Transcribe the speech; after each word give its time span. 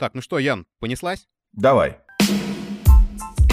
Так, 0.00 0.14
ну 0.14 0.22
что, 0.22 0.38
Ян, 0.38 0.64
понеслась? 0.78 1.28
Давай. 1.52 1.98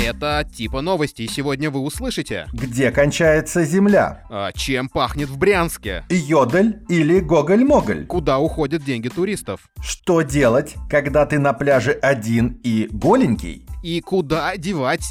Это 0.01 0.50
типа 0.50 0.79
новости, 0.79 1.23
и 1.23 1.27
сегодня 1.27 1.70
вы 1.70 1.81
услышите. 1.81 2.47
Где 2.54 2.89
кончается 2.92 3.66
земля? 3.66 4.23
А, 4.29 4.54
чем 4.54 4.88
пахнет 4.88 5.28
в 5.28 5.38
Брянске? 5.38 6.05
Йодель 6.10 6.86
или 6.88 7.20
Гоголь-Моголь? 7.20 8.05
Куда 8.05 8.39
уходят 8.39 8.81
деньги 8.86 9.10
туристов? 9.10 9.68
Что 9.81 10.21
делать, 10.21 10.75
когда 10.89 11.25
ты 11.25 11.38
на 11.38 11.52
пляже 11.52 11.92
один 11.92 12.62
и 12.64 12.88
голенький? 12.92 13.68
И 13.84 14.00
куда 14.00 14.56
девать 14.56 15.04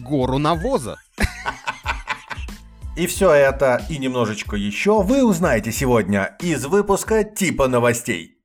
гору 0.00 0.38
навоза? 0.38 0.96
И 2.96 3.06
все 3.06 3.30
это 3.30 3.84
и 3.90 3.98
немножечко 3.98 4.56
еще 4.56 5.02
вы 5.02 5.22
узнаете 5.22 5.70
сегодня 5.70 6.34
из 6.40 6.64
выпуска 6.64 7.24
типа 7.24 7.68
новостей. 7.68 8.41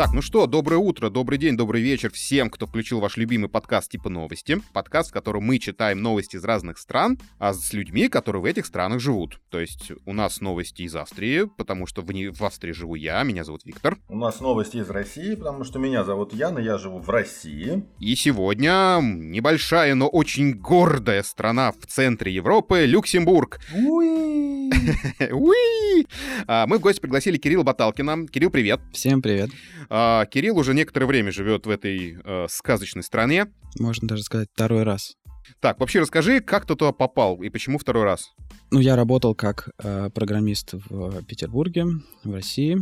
Так, 0.00 0.14
ну 0.14 0.22
что, 0.22 0.46
доброе 0.46 0.78
утро, 0.78 1.10
добрый 1.10 1.38
день, 1.38 1.58
добрый 1.58 1.82
вечер 1.82 2.10
всем, 2.10 2.48
кто 2.48 2.64
включил 2.64 3.00
ваш 3.00 3.18
любимый 3.18 3.50
подкаст 3.50 3.90
типа 3.90 4.08
новости. 4.08 4.56
Подкаст, 4.72 5.10
в 5.10 5.12
котором 5.12 5.42
мы 5.42 5.58
читаем 5.58 6.00
новости 6.00 6.36
из 6.36 6.44
разных 6.44 6.78
стран, 6.78 7.18
а 7.38 7.52
с 7.52 7.74
людьми, 7.74 8.08
которые 8.08 8.40
в 8.40 8.46
этих 8.46 8.64
странах 8.64 9.00
живут. 9.00 9.42
То 9.50 9.60
есть 9.60 9.92
у 10.06 10.14
нас 10.14 10.40
новости 10.40 10.84
из 10.84 10.96
Австрии, 10.96 11.42
потому 11.44 11.86
что 11.86 12.00
в, 12.00 12.10
не... 12.12 12.28
в 12.28 12.40
Австрии 12.42 12.72
живу 12.72 12.94
я, 12.94 13.22
меня 13.24 13.44
зовут 13.44 13.66
Виктор. 13.66 13.98
У 14.08 14.16
нас 14.16 14.40
новости 14.40 14.78
из 14.78 14.88
России, 14.88 15.34
потому 15.34 15.64
что 15.64 15.78
меня 15.78 16.02
зовут 16.02 16.32
Ян, 16.32 16.58
и 16.58 16.62
я 16.62 16.78
живу 16.78 17.00
в 17.00 17.10
России. 17.10 17.84
И 17.98 18.14
сегодня 18.14 19.00
небольшая, 19.02 19.94
но 19.94 20.08
очень 20.08 20.54
гордая 20.54 21.22
страна 21.22 21.72
в 21.72 21.86
центре 21.86 22.32
Европы— 22.32 22.86
Люксембург. 22.86 23.60
Уи! 23.74 24.70
Уи! 25.30 26.06
А, 26.46 26.66
Мы 26.66 26.78
в 26.78 26.80
гости 26.80 27.00
пригласили 27.00 27.36
Кирилла 27.36 27.64
Баталкина. 27.64 28.26
Кирилл, 28.28 28.50
привет. 28.50 28.80
Всем 28.92 29.20
привет. 29.20 29.50
А, 29.90 30.24
Кирилл 30.26 30.56
уже 30.56 30.72
некоторое 30.72 31.06
время 31.06 31.32
живет 31.32 31.66
в 31.66 31.70
этой 31.70 32.16
э, 32.22 32.46
сказочной 32.48 33.02
стране. 33.02 33.52
Можно 33.78 34.06
даже 34.06 34.22
сказать 34.22 34.48
второй 34.54 34.84
раз. 34.84 35.16
Так, 35.58 35.80
вообще 35.80 35.98
расскажи, 36.00 36.40
как 36.40 36.64
ты 36.64 36.76
туда 36.76 36.92
попал 36.92 37.42
и 37.42 37.48
почему 37.48 37.76
второй 37.76 38.04
раз? 38.04 38.30
Ну, 38.70 38.78
я 38.78 38.94
работал 38.94 39.34
как 39.34 39.70
э, 39.82 40.08
программист 40.14 40.74
в 40.74 41.24
Петербурге, 41.24 41.86
в 42.22 42.32
России, 42.32 42.78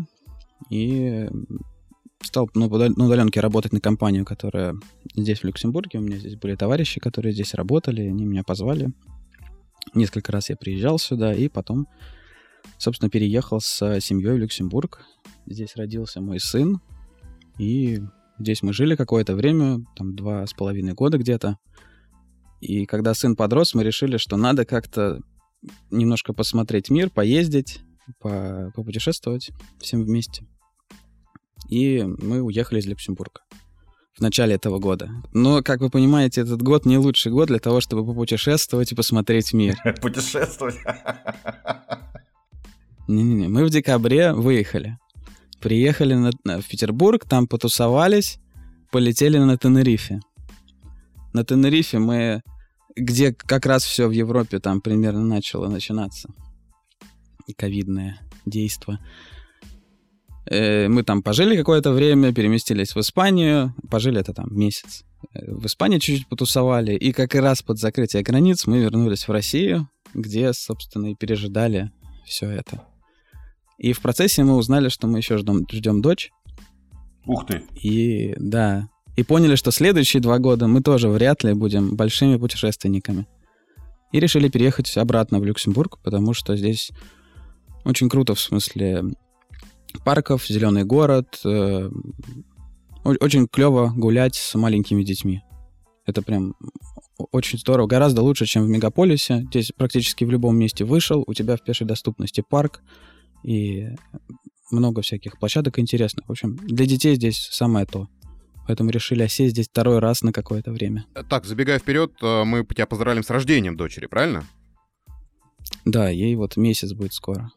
и 0.68 1.28
стал 2.22 2.50
на 2.54 2.66
удал- 2.66 2.92
на 2.94 3.06
удаленке 3.06 3.40
работать 3.40 3.72
на 3.72 3.80
компанию, 3.80 4.26
которая 4.26 4.74
здесь, 5.16 5.40
в 5.40 5.44
Люксембурге. 5.44 6.00
У 6.00 6.02
меня 6.02 6.18
здесь 6.18 6.36
были 6.36 6.56
товарищи, 6.56 7.00
которые 7.00 7.32
здесь 7.32 7.54
работали, 7.54 8.02
они 8.02 8.26
меня 8.26 8.42
позвали. 8.42 8.92
Несколько 9.94 10.30
раз 10.32 10.50
я 10.50 10.56
приезжал 10.56 10.98
сюда, 10.98 11.32
и 11.32 11.48
потом, 11.48 11.86
собственно, 12.76 13.08
переехал 13.08 13.60
с 13.62 14.00
семьей 14.00 14.34
в 14.34 14.38
Люксембург. 14.38 15.06
Здесь 15.46 15.74
родился 15.76 16.20
мой 16.20 16.38
сын, 16.38 16.82
и 17.58 18.00
здесь 18.38 18.62
мы 18.62 18.72
жили 18.72 18.96
какое-то 18.96 19.34
время, 19.34 19.84
там 19.96 20.14
два 20.14 20.46
с 20.46 20.52
половиной 20.52 20.94
года 20.94 21.18
где-то. 21.18 21.58
И 22.60 22.86
когда 22.86 23.14
сын 23.14 23.36
подрос, 23.36 23.74
мы 23.74 23.84
решили, 23.84 24.16
что 24.16 24.36
надо 24.36 24.64
как-то 24.64 25.20
немножко 25.90 26.32
посмотреть 26.32 26.90
мир, 26.90 27.10
поездить, 27.10 27.80
по- 28.20 28.72
попутешествовать 28.74 29.50
всем 29.80 30.04
вместе. 30.04 30.46
И 31.68 32.02
мы 32.02 32.40
уехали 32.40 32.80
из 32.80 32.86
Люксембурга 32.86 33.42
в 34.16 34.20
начале 34.20 34.54
этого 34.54 34.78
года. 34.78 35.10
Но, 35.32 35.62
как 35.62 35.80
вы 35.80 35.90
понимаете, 35.90 36.40
этот 36.40 36.62
год 36.62 36.86
не 36.86 36.98
лучший 36.98 37.30
год 37.30 37.48
для 37.48 37.58
того, 37.58 37.80
чтобы 37.80 38.04
попутешествовать 38.04 38.90
и 38.92 38.94
посмотреть 38.94 39.52
мир. 39.52 39.76
Путешествовать. 40.00 40.76
Не-не-не, 43.06 43.48
мы 43.48 43.64
в 43.64 43.70
декабре 43.70 44.32
выехали. 44.32 44.98
Приехали 45.60 46.14
на- 46.14 46.60
в 46.60 46.68
Петербург, 46.68 47.24
там 47.24 47.46
потусовались, 47.46 48.38
полетели 48.90 49.38
на 49.38 49.56
Тенерифе. 49.58 50.20
На 51.32 51.44
Тенерифе 51.44 51.98
мы, 51.98 52.42
где 52.96 53.32
как 53.34 53.66
раз 53.66 53.84
все 53.84 54.06
в 54.08 54.12
Европе 54.12 54.60
там 54.60 54.80
примерно 54.80 55.24
начало 55.24 55.68
начинаться. 55.68 56.28
И 57.46 57.52
ковидное 57.54 58.20
действо. 58.46 58.98
Э, 60.50 60.88
Мы 60.88 61.02
там 61.02 61.22
пожили 61.22 61.56
какое-то 61.56 61.92
время, 61.92 62.32
переместились 62.32 62.94
в 62.94 63.00
Испанию, 63.00 63.74
пожили 63.90 64.20
это 64.20 64.32
там 64.32 64.46
месяц. 64.50 65.04
Э, 65.34 65.52
В 65.54 65.66
Испании 65.66 65.98
чуть-чуть 65.98 66.28
потусовали, 66.28 66.94
и 66.94 67.12
как 67.12 67.34
раз 67.34 67.62
под 67.62 67.78
закрытие 67.78 68.22
границ 68.22 68.66
мы 68.66 68.78
вернулись 68.78 69.28
в 69.28 69.32
Россию, 69.32 69.88
где, 70.14 70.52
собственно, 70.52 71.10
и 71.10 71.14
пережидали 71.14 71.90
все 72.24 72.48
это. 72.48 72.86
И 73.78 73.92
в 73.92 74.00
процессе 74.00 74.44
мы 74.44 74.56
узнали, 74.56 74.88
что 74.88 75.06
мы 75.06 75.18
еще 75.18 75.38
ждем, 75.38 75.66
ждем 75.70 76.02
дочь. 76.02 76.30
Ух 77.26 77.46
ты. 77.46 77.62
И 77.80 78.34
да, 78.36 78.88
и 79.16 79.22
поняли, 79.22 79.56
что 79.56 79.70
следующие 79.70 80.20
два 80.20 80.38
года 80.38 80.66
мы 80.66 80.82
тоже 80.82 81.08
вряд 81.08 81.44
ли 81.44 81.52
будем 81.52 81.96
большими 81.96 82.36
путешественниками. 82.36 83.26
И 84.12 84.20
решили 84.20 84.48
переехать 84.48 84.96
обратно 84.96 85.38
в 85.38 85.44
Люксембург, 85.44 85.98
потому 86.02 86.32
что 86.34 86.56
здесь 86.56 86.90
очень 87.84 88.08
круто 88.08 88.34
в 88.34 88.40
смысле 88.40 89.04
парков, 90.04 90.46
зеленый 90.46 90.84
город. 90.84 91.40
э, 91.44 91.90
очень 93.04 93.46
клево 93.48 93.92
гулять 93.94 94.34
с 94.34 94.54
маленькими 94.54 95.02
детьми. 95.02 95.42
Это 96.06 96.22
прям 96.22 96.54
очень 97.32 97.58
здорово. 97.58 97.86
Гораздо 97.86 98.22
лучше, 98.22 98.46
чем 98.46 98.64
в 98.64 98.68
мегаполисе. 98.68 99.44
Здесь 99.50 99.72
практически 99.76 100.24
в 100.24 100.30
любом 100.30 100.56
месте 100.56 100.84
вышел, 100.84 101.24
у 101.26 101.34
тебя 101.34 101.56
в 101.56 101.62
пешей 101.62 101.86
доступности 101.86 102.42
парк 102.48 102.82
и 103.42 103.88
много 104.70 105.02
всяких 105.02 105.38
площадок 105.38 105.78
интересных. 105.78 106.26
В 106.28 106.30
общем, 106.30 106.56
для 106.56 106.86
детей 106.86 107.14
здесь 107.14 107.48
самое 107.50 107.86
то. 107.86 108.08
Поэтому 108.66 108.90
решили 108.90 109.22
осесть 109.22 109.52
здесь 109.52 109.68
второй 109.68 109.98
раз 109.98 110.22
на 110.22 110.32
какое-то 110.32 110.72
время. 110.72 111.06
Так, 111.30 111.46
забегая 111.46 111.78
вперед, 111.78 112.12
э, 112.20 112.44
мы 112.44 112.64
тебя 112.66 112.86
поздравляем 112.86 113.24
с 113.24 113.30
рождением 113.30 113.76
дочери, 113.76 114.06
правильно? 114.06 114.44
Да, 115.86 116.10
ей 116.10 116.34
вот 116.36 116.56
месяц 116.58 116.92
будет 116.92 117.14
скоро. 117.14 117.50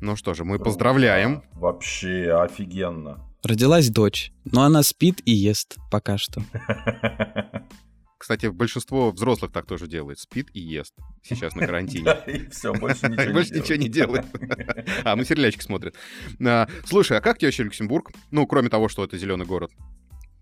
Ну 0.00 0.16
что 0.16 0.34
же, 0.34 0.44
мы 0.44 0.58
поздравляем. 0.58 1.44
Вообще 1.52 2.32
офигенно. 2.32 3.24
Родилась 3.44 3.88
дочь, 3.88 4.32
но 4.44 4.62
она 4.62 4.82
спит 4.82 5.20
и 5.24 5.32
ест 5.32 5.76
пока 5.90 6.18
что. 6.18 6.42
Кстати, 8.22 8.46
большинство 8.46 9.10
взрослых 9.10 9.50
так 9.50 9.66
тоже 9.66 9.88
делает. 9.88 10.20
Спит 10.20 10.48
и 10.54 10.60
ест. 10.60 10.94
Сейчас 11.24 11.56
на 11.56 11.62
карантине. 11.66 12.16
И 12.28 12.48
все, 12.50 12.72
больше 12.72 13.06
ничего 13.08 13.24
не 13.24 13.32
Больше 13.32 13.52
ничего 13.52 13.74
не 13.74 13.88
делает. 13.88 14.24
А, 15.02 15.16
ну 15.16 15.24
сериальчики 15.24 15.64
смотрят. 15.64 15.96
А, 16.40 16.68
Слушай, 16.84 17.18
а 17.18 17.20
как 17.20 17.38
тебе 17.38 17.48
вообще 17.48 17.64
Люксембург? 17.64 18.12
Ну, 18.30 18.46
кроме 18.46 18.68
того, 18.68 18.88
что 18.88 19.02
это 19.02 19.18
зеленый 19.18 19.44
город. 19.44 19.72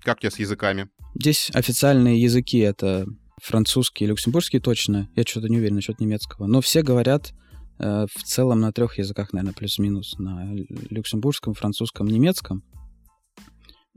Как 0.03 0.19
у 0.19 0.21
тебя 0.21 0.31
с 0.31 0.39
языками? 0.39 0.91
Здесь 1.15 1.51
официальные 1.55 2.21
языки— 2.21 2.59
это 2.59 3.07
французский 3.43 4.05
и 4.05 4.09
люксембургский 4.09 4.61
точно. 4.61 5.09
Я 5.17 5.23
что-то 5.23 5.49
не 5.49 5.57
уверен 5.57 5.77
насчет 5.77 6.01
немецкого. 6.01 6.47
Но 6.47 6.61
все 6.61 6.83
говорят 6.83 7.33
э, 7.79 8.05
в 8.15 8.23
целом 8.25 8.61
на 8.61 8.73
трех 8.73 8.99
языках, 8.99 9.33
наверное, 9.33 9.55
плюс-минус. 9.55 10.19
На 10.19 10.53
люксембургском, 10.91 11.55
французском, 11.55 12.09
немецком. 12.09 12.63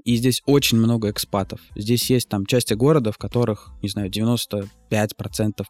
И 0.03 0.15
здесь 0.17 0.41
очень 0.45 0.77
много 0.77 1.09
экспатов. 1.09 1.61
Здесь 1.75 2.09
есть 2.09 2.27
там 2.27 2.45
части 2.45 2.73
города, 2.73 3.11
в 3.11 3.17
которых, 3.17 3.71
не 3.81 3.89
знаю, 3.89 4.09
95% 4.09 4.67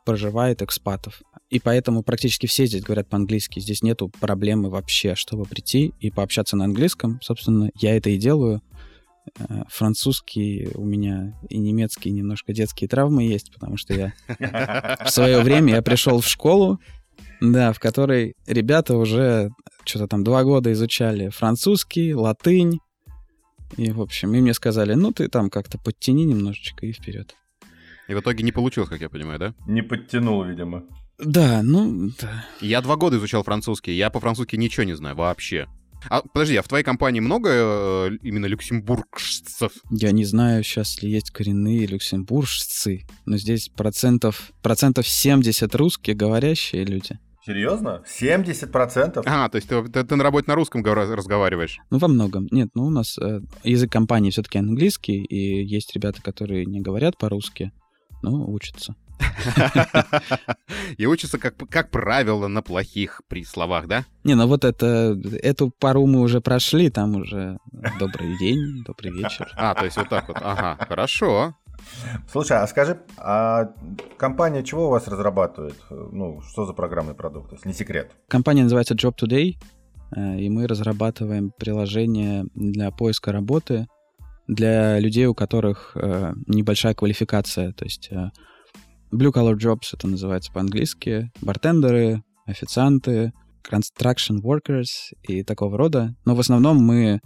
проживает 0.06 0.62
экспатов. 0.62 1.22
И 1.50 1.60
поэтому 1.60 2.02
практически 2.02 2.48
все 2.48 2.66
здесь 2.66 2.82
говорят 2.82 3.10
по-английски. 3.10 3.60
Здесь 3.60 3.84
нету 3.84 4.12
проблемы 4.20 4.70
вообще, 4.70 5.16
чтобы 5.16 5.46
прийти 5.46 5.94
и 6.00 6.10
пообщаться 6.10 6.56
на 6.58 6.66
английском. 6.66 7.20
Собственно, 7.22 7.70
я 7.80 7.96
это 7.96 8.10
и 8.10 8.18
делаю. 8.18 8.62
Э, 9.38 9.64
Французский 9.70 10.70
у 10.76 10.84
меня 10.84 11.34
и 11.50 11.58
немецкий 11.58 12.12
немножко 12.12 12.54
детские 12.54 12.88
травмы 12.88 13.24
есть, 13.24 13.54
потому 13.54 13.78
что 13.78 13.94
я 13.94 14.14
в 15.06 15.10
свое 15.10 15.42
время 15.42 15.76
я 15.76 15.82
пришел 15.82 16.20
в 16.20 16.28
школу, 16.28 16.80
да, 17.40 17.74
в 17.74 17.80
которой 17.80 18.34
ребята 18.48 18.98
уже 18.98 19.50
что-то 19.86 20.08
там 20.08 20.24
два 20.24 20.44
года 20.44 20.72
изучали 20.72 21.30
французский, 21.30 22.14
латынь. 22.14 22.80
И, 23.78 23.92
в 23.92 24.02
общем, 24.02 24.34
и 24.34 24.42
мне 24.42 24.54
сказали, 24.54 24.94
ну, 24.94 25.12
ты 25.12 25.28
там 25.28 25.50
как-то 25.50 25.78
подтяни 25.78 26.26
немножечко 26.26 26.86
и 26.86 26.92
вперед. 26.92 27.36
И 28.08 28.14
в 28.14 28.20
итоге 28.20 28.44
не 28.44 28.52
получилось, 28.52 28.90
как 28.90 29.02
я 29.02 29.10
понимаю, 29.10 29.40
да? 29.40 29.56
Не 29.68 29.82
подтянул, 29.82 30.44
видимо. 30.44 30.84
Да, 31.20 31.62
ну, 31.64 32.12
да. 32.20 32.46
Я 32.60 32.82
два 32.82 32.96
года 32.96 33.18
изучал 33.18 33.44
французский, 33.44 33.94
я 33.94 34.10
по-французски 34.10 34.56
ничего 34.56 34.84
не 34.84 34.96
знаю 34.96 35.16
вообще. 35.16 35.68
А 36.10 36.22
подожди, 36.22 36.58
а 36.58 36.62
в 36.62 36.68
твоей 36.68 36.84
компании 36.84 37.22
много 37.22 37.50
э, 37.52 38.18
именно 38.24 38.46
люксембургцев? 38.46 39.72
Я 39.90 40.12
не 40.12 40.26
знаю, 40.26 40.64
сейчас 40.64 41.02
ли 41.02 41.10
есть 41.10 41.32
коренные 41.32 41.86
люксембуржцы, 41.86 43.06
но 43.26 43.38
здесь 43.38 43.70
процентов, 43.70 44.52
процентов 44.62 45.08
70 45.08 45.74
русские 45.76 46.16
говорящие 46.16 46.84
люди. 46.84 47.20
Серьезно? 47.46 48.04
70%? 48.08 49.24
А, 49.26 49.50
то 49.50 49.58
есть 49.58 49.68
ты, 49.68 49.84
ты- 49.84 50.04
ты 50.04 50.16
на 50.16 50.24
работе 50.24 50.46
на 50.48 50.56
русском 50.56 50.84
разговариваешь? 50.84 51.80
Ну, 51.90 51.98
во 51.98 52.08
многом. 52.08 52.48
Нет, 52.52 52.70
ну, 52.74 52.86
у 52.86 52.90
нас 52.90 53.18
э, 53.18 53.42
язык 53.64 53.92
компании 53.92 54.30
все-таки 54.32 54.60
английский, 54.60 55.24
и 55.24 55.66
есть 55.66 55.94
ребята, 55.94 56.22
которые 56.22 56.66
не 56.66 56.80
говорят 56.80 57.18
по-русски, 57.18 57.72
но 58.22 58.46
учатся. 58.50 58.96
И 60.98 61.06
учится, 61.06 61.38
как, 61.38 61.56
как 61.70 61.92
правило, 61.92 62.48
на 62.48 62.62
плохих 62.62 63.22
при 63.28 63.44
словах, 63.44 63.88
да? 63.88 64.06
Не, 64.24 64.36
ну 64.36 64.48
вот 64.48 64.64
это, 64.66 65.20
эту 65.42 65.70
пару 65.70 66.06
мы 66.06 66.22
уже 66.22 66.42
прошли, 66.42 66.90
там 66.90 67.16
уже 67.16 67.58
добрый 68.00 68.38
день, 68.38 68.84
добрый 68.86 69.12
вечер. 69.12 69.52
А, 69.56 69.76
то 69.76 69.86
есть 69.86 69.98
вот 69.98 70.10
так 70.10 70.28
вот, 70.28 70.38
ага, 70.42 70.78
хорошо. 70.88 71.56
Слушай, 72.32 72.58
а 72.58 72.68
скажи, 72.68 73.00
а 73.18 73.74
компания 74.18 74.64
чего 74.64 74.88
у 74.88 74.90
вас 74.90 75.08
разрабатывает? 75.08 75.76
Ну, 75.90 76.42
что 76.42 76.66
за 76.66 76.74
программный 76.74 77.14
продукт, 77.14 77.52
если 77.52 77.68
не 77.68 77.74
секрет? 77.74 78.12
Компания 78.28 78.64
называется 78.64 78.96
Job 78.96 79.16
Today, 79.18 79.56
э, 80.16 80.40
и 80.40 80.50
мы 80.50 80.68
разрабатываем 80.68 81.52
приложение 81.58 82.46
для 82.56 82.92
поиска 82.92 83.32
работы 83.32 83.88
для 84.48 85.00
людей, 85.00 85.26
у 85.26 85.34
которых 85.34 85.96
э, 85.96 86.34
небольшая 86.48 86.94
квалификация, 86.94 87.72
то 87.74 87.86
есть 87.86 88.10
э, 88.12 88.30
blue 89.12 89.32
collar 89.32 89.56
jobs 89.56 89.90
это 89.94 90.08
называется 90.08 90.52
по-английски, 90.52 91.32
бартендеры, 91.42 92.24
официанты, 92.46 93.32
construction 93.70 94.42
workers 94.42 95.14
и 95.22 95.44
такого 95.44 95.78
рода. 95.78 96.16
Но 96.26 96.36
в 96.36 96.40
основном 96.40 96.78
мы 96.84 97.22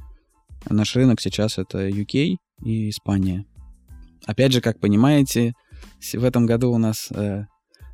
наш 0.69 0.95
рынок 0.95 1.19
сейчас 1.21 1.57
это 1.57 1.88
UK 1.88 2.36
и 2.63 2.89
Испания. 2.89 3.45
Опять 4.25 4.54
же, 4.54 4.62
как 4.62 4.80
понимаете, 4.80 5.54
в 6.14 6.24
этом 6.24 6.46
году 6.46 6.72
у 6.72 6.78
нас 6.78 7.10
э, 7.12 7.46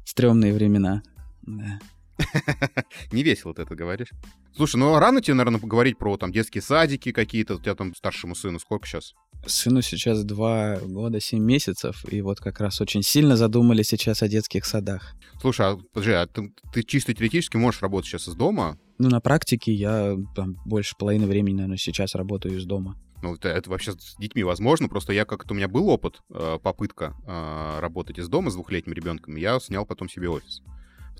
стрёмные 0.05 0.53
времена. 0.53 1.03
Да. 1.43 1.79
Не 3.11 3.23
весело 3.23 3.53
ты 3.53 3.63
это 3.63 3.75
говоришь. 3.75 4.09
Слушай, 4.55 4.77
ну 4.77 4.97
рано 4.99 5.21
тебе, 5.21 5.33
наверное, 5.33 5.59
поговорить 5.59 5.97
про 5.97 6.15
там 6.17 6.31
детские 6.31 6.61
садики 6.61 7.11
какие-то. 7.11 7.55
У 7.55 7.59
тебя 7.59 7.75
там 7.75 7.95
старшему 7.95 8.35
сыну 8.35 8.59
сколько 8.59 8.87
сейчас? 8.87 9.13
Сыну 9.45 9.81
сейчас 9.81 10.23
два 10.23 10.77
года, 10.77 11.19
семь 11.19 11.43
месяцев, 11.43 12.05
и 12.09 12.21
вот 12.21 12.39
как 12.39 12.61
раз 12.61 12.79
очень 12.79 13.03
сильно 13.03 13.35
задумали 13.35 13.83
сейчас 13.83 14.21
о 14.21 14.29
детских 14.29 14.65
садах. 14.65 15.15
Слушай, 15.41 15.65
а, 15.65 15.77
подожди, 15.91 16.13
а 16.13 16.27
ты, 16.27 16.53
ты 16.71 16.83
чисто 16.83 17.13
теоретически 17.13 17.57
можешь 17.57 17.81
работать 17.81 18.09
сейчас 18.09 18.29
из 18.29 18.35
дома? 18.35 18.77
Ну, 18.99 19.09
на 19.09 19.19
практике 19.19 19.73
я 19.73 20.15
там 20.35 20.55
больше 20.65 20.95
половины 20.97 21.25
времени, 21.25 21.55
наверное, 21.55 21.77
сейчас 21.77 22.15
работаю 22.15 22.57
из 22.57 22.65
дома. 22.65 22.95
Ну, 23.23 23.35
это, 23.35 23.49
это 23.49 23.69
вообще 23.69 23.93
с 23.93 24.15
детьми 24.17 24.43
возможно. 24.43 24.87
Просто 24.87 25.13
я 25.13 25.25
как-то 25.25 25.53
у 25.53 25.57
меня 25.57 25.67
был 25.67 25.89
опыт, 25.89 26.21
э, 26.29 26.59
попытка 26.61 27.15
э, 27.25 27.79
работать 27.79 28.19
из 28.19 28.29
дома 28.29 28.51
с 28.51 28.53
двухлетним 28.53 28.93
ребенком. 28.93 29.35
Я 29.35 29.59
снял 29.59 29.85
потом 29.85 30.07
себе 30.09 30.29
офис 30.29 30.61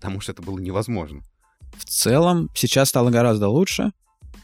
потому 0.04 0.20
что 0.20 0.34
это 0.34 0.42
было 0.42 0.60
невозможно. 0.60 1.22
В 1.78 1.86
целом, 1.86 2.50
сейчас 2.54 2.90
стало 2.90 3.10
гораздо 3.10 3.48
лучше, 3.48 3.94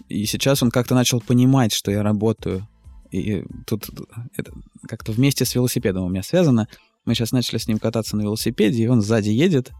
и 0.07 0.25
сейчас 0.25 0.63
он 0.63 0.71
как-то 0.71 0.95
начал 0.95 1.19
понимать, 1.19 1.73
что 1.73 1.91
я 1.91 2.01
работаю. 2.01 2.65
И 3.11 3.43
тут 3.67 3.89
это 4.37 4.53
как-то 4.87 5.11
вместе 5.11 5.43
с 5.43 5.53
велосипедом 5.53 6.05
у 6.05 6.09
меня 6.09 6.23
связано. 6.23 6.69
Мы 7.03 7.13
сейчас 7.13 7.33
начали 7.33 7.57
с 7.57 7.67
ним 7.67 7.77
кататься 7.77 8.15
на 8.15 8.21
велосипеде, 8.21 8.83
и 8.83 8.87
он 8.87 9.01
сзади 9.01 9.31
едет, 9.31 9.71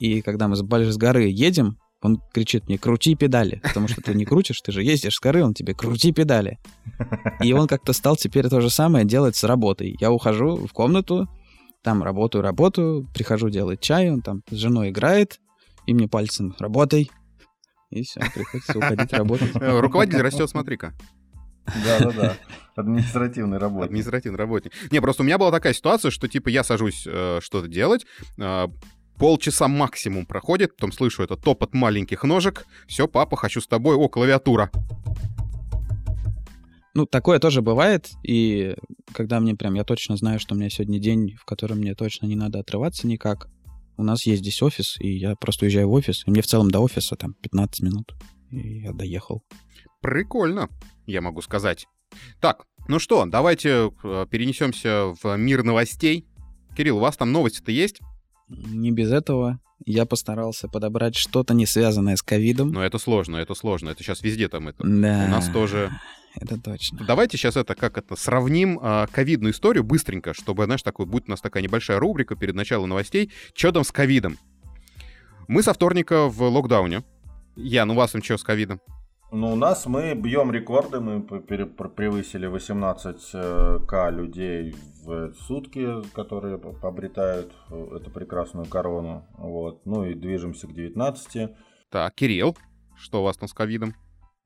и 0.00 0.22
когда 0.22 0.48
мы 0.48 0.56
с 0.56 0.60
с 0.60 0.96
горы 0.96 1.28
едем, 1.28 1.78
он 2.00 2.22
кричит 2.32 2.68
мне, 2.68 2.78
крути 2.78 3.14
педали, 3.14 3.60
потому 3.62 3.88
что 3.88 4.00
ты 4.00 4.14
не 4.14 4.24
крутишь, 4.24 4.60
ты 4.60 4.72
же 4.72 4.82
ездишь 4.82 5.16
с 5.16 5.20
горы, 5.20 5.44
он 5.44 5.54
тебе, 5.54 5.74
крути 5.74 6.12
педали. 6.12 6.58
И 7.40 7.52
он 7.52 7.66
как-то 7.66 7.92
стал 7.92 8.16
теперь 8.16 8.48
то 8.48 8.60
же 8.60 8.70
самое 8.70 9.04
делать 9.04 9.36
с 9.36 9.44
работой. 9.44 9.96
Я 10.00 10.12
ухожу 10.12 10.66
в 10.66 10.72
комнату, 10.72 11.28
там 11.82 12.02
работаю, 12.02 12.42
работаю, 12.42 13.08
прихожу 13.14 13.50
делать 13.50 13.80
чай, 13.80 14.10
он 14.10 14.22
там 14.22 14.42
с 14.50 14.54
женой 14.54 14.90
играет, 14.90 15.40
и 15.86 15.94
мне 15.94 16.08
пальцем 16.08 16.54
«работай». 16.58 17.10
И 17.90 18.02
все, 18.02 18.20
приходится 18.34 18.78
уходить 18.78 19.12
работать. 19.14 19.50
Э, 19.54 19.80
руководитель 19.80 20.20
растет, 20.20 20.50
смотри-ка. 20.50 20.92
Да-да-да. 21.84 22.36
Административный 22.76 23.58
работник. 23.58 23.86
Административный 23.86 24.38
работник. 24.38 24.72
Не, 24.90 25.00
просто 25.00 25.22
у 25.22 25.26
меня 25.26 25.38
была 25.38 25.50
такая 25.50 25.72
ситуация, 25.72 26.10
что 26.10 26.28
типа 26.28 26.48
я 26.48 26.64
сажусь 26.64 27.06
э, 27.06 27.40
что-то 27.42 27.68
делать, 27.68 28.04
э, 28.38 28.66
полчаса 29.18 29.68
максимум 29.68 30.26
проходит, 30.26 30.76
потом 30.76 30.92
слышу 30.92 31.22
это 31.22 31.36
топот 31.36 31.74
маленьких 31.74 32.22
ножек, 32.24 32.66
все, 32.86 33.08
папа, 33.08 33.36
хочу 33.36 33.60
с 33.60 33.66
тобой, 33.66 33.96
о, 33.96 34.08
клавиатура. 34.08 34.70
Ну, 36.94 37.06
такое 37.06 37.38
тоже 37.38 37.62
бывает, 37.62 38.10
и 38.22 38.74
когда 39.12 39.40
мне 39.40 39.54
прям, 39.54 39.74
я 39.74 39.84
точно 39.84 40.16
знаю, 40.16 40.40
что 40.40 40.54
у 40.54 40.58
меня 40.58 40.70
сегодня 40.70 40.98
день, 40.98 41.36
в 41.36 41.44
котором 41.44 41.78
мне 41.78 41.94
точно 41.94 42.26
не 42.26 42.36
надо 42.36 42.58
отрываться 42.58 43.06
никак, 43.06 43.48
у 43.96 44.02
нас 44.02 44.26
есть 44.26 44.42
здесь 44.42 44.62
офис, 44.62 44.96
и 45.00 45.16
я 45.16 45.34
просто 45.36 45.64
уезжаю 45.64 45.88
в 45.88 45.92
офис, 45.92 46.22
и 46.26 46.30
мне 46.30 46.42
в 46.42 46.46
целом 46.46 46.70
до 46.70 46.80
офиса 46.80 47.16
там 47.16 47.34
15 47.34 47.82
минут, 47.82 48.14
и 48.50 48.80
я 48.80 48.92
доехал. 48.92 49.42
Прикольно, 50.00 50.68
я 51.06 51.20
могу 51.20 51.42
сказать. 51.42 51.86
Так, 52.40 52.64
ну 52.86 52.98
что, 52.98 53.26
давайте 53.26 53.90
э, 54.02 54.26
перенесемся 54.30 55.14
в 55.22 55.36
мир 55.36 55.62
новостей. 55.62 56.26
Кирилл, 56.76 56.98
у 56.98 57.00
вас 57.00 57.16
там 57.16 57.32
новости-то 57.32 57.70
есть? 57.72 58.00
Не 58.48 58.90
без 58.90 59.10
этого. 59.10 59.60
Я 59.84 60.06
постарался 60.06 60.68
подобрать 60.68 61.14
что-то 61.14 61.54
не 61.54 61.66
связанное 61.66 62.16
с 62.16 62.22
ковидом. 62.22 62.72
Но 62.72 62.84
это 62.84 62.98
сложно, 62.98 63.36
это 63.36 63.54
сложно. 63.54 63.90
Это 63.90 64.02
сейчас 64.02 64.22
везде 64.22 64.48
там 64.48 64.68
это. 64.68 64.82
Да. 64.82 65.24
У 65.26 65.30
нас 65.30 65.48
тоже 65.50 65.90
это 66.34 66.60
точно. 66.60 67.04
Давайте 67.06 67.36
сейчас 67.36 67.56
это 67.56 67.74
как 67.74 67.98
это 67.98 68.16
сравним 68.16 68.78
а, 68.80 69.06
ковидную 69.06 69.52
историю 69.52 69.84
быстренько, 69.84 70.34
чтобы, 70.34 70.64
знаешь, 70.64 70.82
такой 70.82 71.06
будет 71.06 71.28
у 71.28 71.30
нас 71.30 71.40
такая 71.40 71.62
небольшая 71.62 71.98
рубрика 71.98 72.36
перед 72.36 72.54
началом 72.54 72.88
новостей. 72.88 73.32
Что 73.54 73.72
там 73.72 73.84
с 73.84 73.92
ковидом? 73.92 74.38
Мы 75.46 75.62
со 75.62 75.72
вторника 75.72 76.28
в 76.28 76.42
локдауне. 76.42 77.02
Ян, 77.56 77.90
у 77.90 77.94
вас 77.94 78.12
там 78.12 78.22
что 78.22 78.36
с 78.36 78.44
ковидом? 78.44 78.80
Ну, 79.30 79.52
у 79.52 79.56
нас 79.56 79.84
мы 79.84 80.14
бьем 80.14 80.50
рекорды, 80.50 81.00
мы 81.00 81.20
превысили 81.20 82.48
18к 82.48 84.10
людей 84.10 84.74
в 85.04 85.34
сутки, 85.34 86.02
которые 86.14 86.56
обретают 86.82 87.52
э, 87.70 87.96
эту 87.96 88.10
прекрасную 88.10 88.64
корону. 88.64 89.26
Вот. 89.36 89.84
Ну 89.84 90.06
и 90.06 90.14
движемся 90.14 90.66
к 90.66 90.72
19. 90.72 91.50
Так, 91.90 92.14
Кирилл, 92.14 92.56
что 92.96 93.20
у 93.20 93.24
вас 93.24 93.36
там 93.36 93.48
с 93.48 93.52
ковидом? 93.52 93.94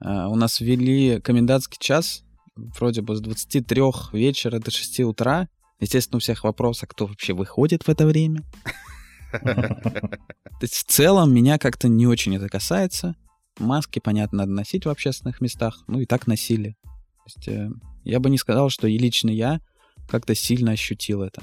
А, 0.00 0.28
у 0.28 0.34
нас 0.34 0.60
ввели 0.60 1.20
комендантский 1.20 1.78
час, 1.78 2.24
вроде 2.56 3.02
бы 3.02 3.14
с 3.14 3.20
23 3.20 3.82
вечера 4.12 4.58
до 4.58 4.72
6 4.72 5.00
утра. 5.00 5.48
Естественно, 5.78 6.16
у 6.16 6.20
всех 6.20 6.42
вопрос, 6.42 6.82
а 6.82 6.88
кто 6.88 7.06
вообще 7.06 7.34
выходит 7.34 7.84
в 7.84 7.88
это 7.88 8.04
время? 8.04 8.42
То 9.32 10.18
есть 10.60 10.74
в 10.74 10.84
целом 10.84 11.32
меня 11.32 11.58
как-то 11.58 11.88
не 11.88 12.08
очень 12.08 12.34
это 12.36 12.48
касается. 12.48 13.14
Маски, 13.58 13.98
понятно, 13.98 14.38
надо 14.38 14.52
носить 14.52 14.86
в 14.86 14.88
общественных 14.88 15.40
местах. 15.40 15.84
Ну 15.86 16.00
и 16.00 16.06
так 16.06 16.26
носили. 16.26 16.76
То 16.82 17.24
есть 17.26 17.48
э, 17.48 17.70
я 18.04 18.20
бы 18.20 18.30
не 18.30 18.38
сказал, 18.38 18.70
что 18.70 18.86
и 18.88 18.98
лично 18.98 19.30
я 19.30 19.60
как-то 20.08 20.34
сильно 20.34 20.72
ощутил 20.72 21.22
это. 21.22 21.42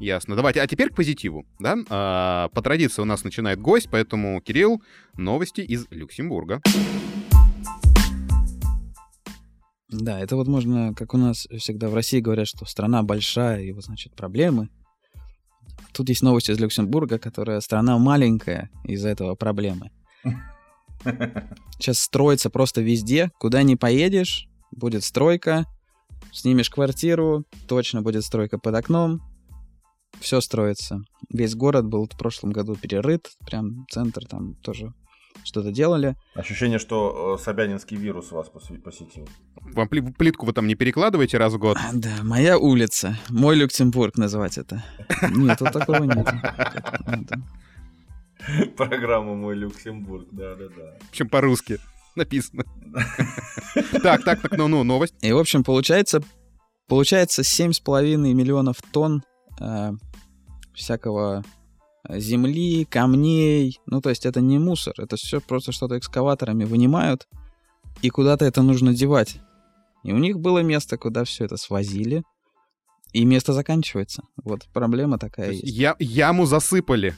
Ясно. 0.00 0.36
Давайте, 0.36 0.60
а 0.60 0.66
теперь 0.66 0.90
к 0.90 0.94
позитиву, 0.94 1.44
да? 1.58 1.76
А, 1.88 2.48
по 2.50 2.62
традиции 2.62 3.02
у 3.02 3.04
нас 3.04 3.24
начинает 3.24 3.60
гость, 3.60 3.88
поэтому, 3.90 4.40
Кирилл, 4.40 4.80
новости 5.16 5.60
из 5.60 5.86
Люксембурга. 5.90 6.60
Да, 9.90 10.20
это 10.20 10.36
вот 10.36 10.46
можно, 10.46 10.94
как 10.94 11.14
у 11.14 11.16
нас 11.16 11.48
всегда 11.58 11.88
в 11.88 11.94
России 11.94 12.20
говорят, 12.20 12.46
что 12.46 12.64
страна 12.66 13.02
большая, 13.02 13.62
и 13.62 13.72
вот, 13.72 13.84
значит, 13.84 14.14
проблемы. 14.14 14.68
Тут 15.92 16.10
есть 16.10 16.22
новость 16.22 16.50
из 16.50 16.60
Люксембурга, 16.60 17.18
которая 17.18 17.60
страна 17.60 17.98
маленькая, 17.98 18.70
из-за 18.84 19.08
этого 19.08 19.34
проблемы. 19.34 19.90
Сейчас 21.78 21.98
строится 21.98 22.50
просто 22.50 22.80
везде, 22.80 23.30
куда 23.38 23.62
не 23.62 23.76
поедешь, 23.76 24.48
будет 24.70 25.04
стройка, 25.04 25.66
снимешь 26.32 26.70
квартиру, 26.70 27.44
точно 27.66 28.02
будет 28.02 28.24
стройка 28.24 28.58
под 28.58 28.74
окном, 28.74 29.20
все 30.20 30.40
строится. 30.40 31.02
Весь 31.32 31.54
город 31.54 31.86
был 31.86 32.06
в 32.06 32.16
прошлом 32.16 32.50
году 32.50 32.74
перерыт, 32.74 33.30
прям 33.46 33.86
центр 33.90 34.26
там 34.26 34.54
тоже 34.56 34.92
что-то 35.44 35.70
делали. 35.70 36.16
Ощущение, 36.34 36.78
что 36.78 37.36
э, 37.38 37.42
Собянинский 37.42 37.96
вирус 37.96 38.32
вас 38.32 38.48
посетил. 38.48 39.28
Вам 39.56 39.88
плитку 39.88 40.46
вы 40.46 40.52
там 40.52 40.66
не 40.66 40.74
перекладываете 40.74 41.38
раз 41.38 41.54
в 41.54 41.58
год? 41.58 41.78
А, 41.78 41.90
да, 41.92 42.22
моя 42.22 42.58
улица, 42.58 43.16
мой 43.28 43.56
Люксембург 43.56 44.16
называть 44.16 44.58
это. 44.58 44.84
Нет, 45.30 45.60
вот 45.60 45.72
такого 45.72 46.02
нет. 46.02 46.26
Программа 48.76 49.34
«Мой 49.34 49.54
Люксембург», 49.54 50.28
да-да-да. 50.30 50.98
В 51.00 51.10
общем, 51.10 51.28
по-русски 51.28 51.78
написано. 52.14 52.64
Так, 54.02 54.24
так, 54.24 54.40
так, 54.40 54.56
ну, 54.56 54.68
ну, 54.68 54.82
новость. 54.82 55.14
И, 55.20 55.30
в 55.32 55.38
общем, 55.38 55.62
получается, 55.62 56.22
получается 56.88 57.42
7,5 57.42 58.16
миллионов 58.16 58.76
тонн 58.92 59.22
э, 59.60 59.92
всякого 60.74 61.44
земли, 62.08 62.84
камней. 62.84 63.78
Ну, 63.86 64.00
то 64.00 64.10
есть 64.10 64.26
это 64.26 64.40
не 64.40 64.58
мусор, 64.58 64.94
это 64.98 65.16
все 65.16 65.40
просто 65.40 65.72
что-то 65.72 65.98
экскаваторами 65.98 66.64
вынимают, 66.64 67.28
и 68.02 68.08
куда-то 68.10 68.44
это 68.44 68.62
нужно 68.62 68.94
девать. 68.94 69.40
И 70.04 70.12
у 70.12 70.18
них 70.18 70.38
было 70.38 70.60
место, 70.60 70.96
куда 70.96 71.24
все 71.24 71.44
это 71.44 71.56
свозили, 71.56 72.22
и 73.12 73.24
место 73.24 73.52
заканчивается. 73.52 74.22
Вот 74.42 74.66
проблема 74.72 75.18
такая 75.18 75.52
есть. 75.52 75.64
Я, 75.64 75.96
яму 75.98 76.46
засыпали. 76.46 77.14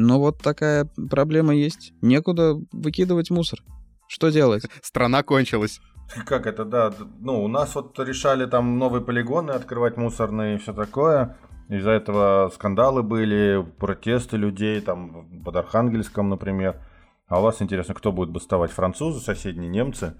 Ну 0.00 0.20
вот 0.20 0.38
такая 0.38 0.88
проблема 1.10 1.56
есть. 1.56 1.92
Некуда 2.02 2.54
выкидывать 2.70 3.30
мусор. 3.30 3.64
Что 4.06 4.28
делать? 4.28 4.62
Страна 4.80 5.24
кончилась. 5.24 5.80
Как 6.24 6.46
это, 6.46 6.64
да. 6.64 6.94
Ну, 7.18 7.42
у 7.42 7.48
нас 7.48 7.74
вот 7.74 7.98
решали 7.98 8.46
там 8.46 8.78
новые 8.78 9.02
полигоны 9.02 9.50
открывать 9.50 9.96
мусорные 9.96 10.54
и 10.54 10.58
все 10.58 10.72
такое. 10.72 11.36
Из-за 11.68 11.90
этого 11.90 12.48
скандалы 12.54 13.02
были, 13.02 13.66
протесты 13.80 14.36
людей, 14.36 14.80
там, 14.82 15.42
под 15.44 15.56
Архангельском, 15.56 16.28
например. 16.28 16.80
А 17.26 17.40
у 17.40 17.42
вас 17.42 17.60
интересно, 17.60 17.94
кто 17.94 18.12
будет 18.12 18.30
бастовать? 18.30 18.70
Французы, 18.70 19.18
соседние, 19.18 19.68
немцы? 19.68 20.14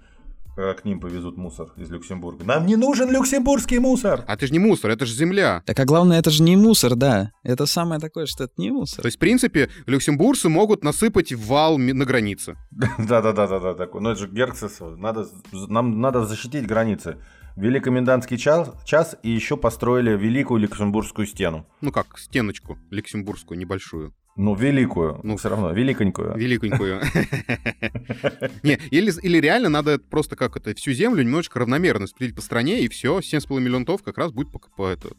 Когда 0.59 0.73
к 0.73 0.83
ним 0.83 0.99
повезут 0.99 1.37
мусор 1.37 1.69
из 1.77 1.89
Люксембурга. 1.89 2.43
Нам 2.43 2.65
не 2.65 2.75
нужен 2.75 3.09
люксембургский 3.09 3.79
мусор! 3.79 4.25
А 4.27 4.33
это 4.33 4.45
же 4.45 4.51
не 4.51 4.59
мусор, 4.59 4.91
это 4.91 5.05
же 5.05 5.13
земля. 5.13 5.63
Так 5.65 5.79
а 5.79 5.85
главное, 5.85 6.19
это 6.19 6.31
же 6.31 6.43
не 6.43 6.57
мусор, 6.57 6.95
да. 6.95 7.31
Это 7.43 7.65
самое 7.65 8.01
такое, 8.01 8.25
что 8.25 8.43
это 8.43 8.53
не 8.57 8.69
мусор. 8.69 9.01
То 9.01 9.07
есть, 9.07 9.15
в 9.15 9.19
принципе, 9.21 9.69
люксембуржцы 9.85 10.49
могут 10.49 10.83
насыпать 10.83 11.31
вал 11.31 11.77
на 11.77 12.03
границе. 12.03 12.57
Да-да-да-да-да, 12.97 13.73
такой. 13.73 14.01
Ну 14.01 14.09
это 14.09 14.19
же 14.19 14.27
Герксес, 14.27 14.81
надо, 14.97 15.27
нам 15.53 16.01
надо 16.01 16.25
защитить 16.25 16.67
границы. 16.67 17.15
Ввели 17.55 17.79
комендантский 17.79 18.37
час, 18.37 18.69
час 18.83 19.15
и 19.23 19.29
еще 19.29 19.55
построили 19.55 20.11
великую 20.11 20.59
Люксембургскую 20.59 21.25
стену. 21.25 21.65
Ну 21.79 21.93
как, 21.93 22.17
стеночку 22.17 22.77
люксембургскую 22.89 23.57
небольшую. 23.57 24.13
Ну, 24.39 24.55
великую. 24.55 25.19
Ну, 25.23 25.35
все 25.35 25.49
равно, 25.49 25.73
великонькую. 25.73 26.33
Великонькую. 26.37 27.01
Не, 28.63 28.79
или, 28.89 29.11
или 29.21 29.37
реально 29.37 29.67
надо 29.67 29.99
просто 29.99 30.37
как 30.37 30.55
это, 30.55 30.73
всю 30.75 30.93
землю 30.93 31.21
немножечко 31.23 31.59
равномерно 31.59 32.03
распределить 32.03 32.37
по 32.37 32.41
стране, 32.41 32.79
и 32.79 32.87
все, 32.87 33.19
7,5 33.19 33.59
миллионов 33.59 33.87
тонн 33.87 33.97
как 33.97 34.17
раз 34.17 34.31
будет 34.31 34.49
по, 34.53 34.59
по 34.77 34.87
это, 34.87 35.09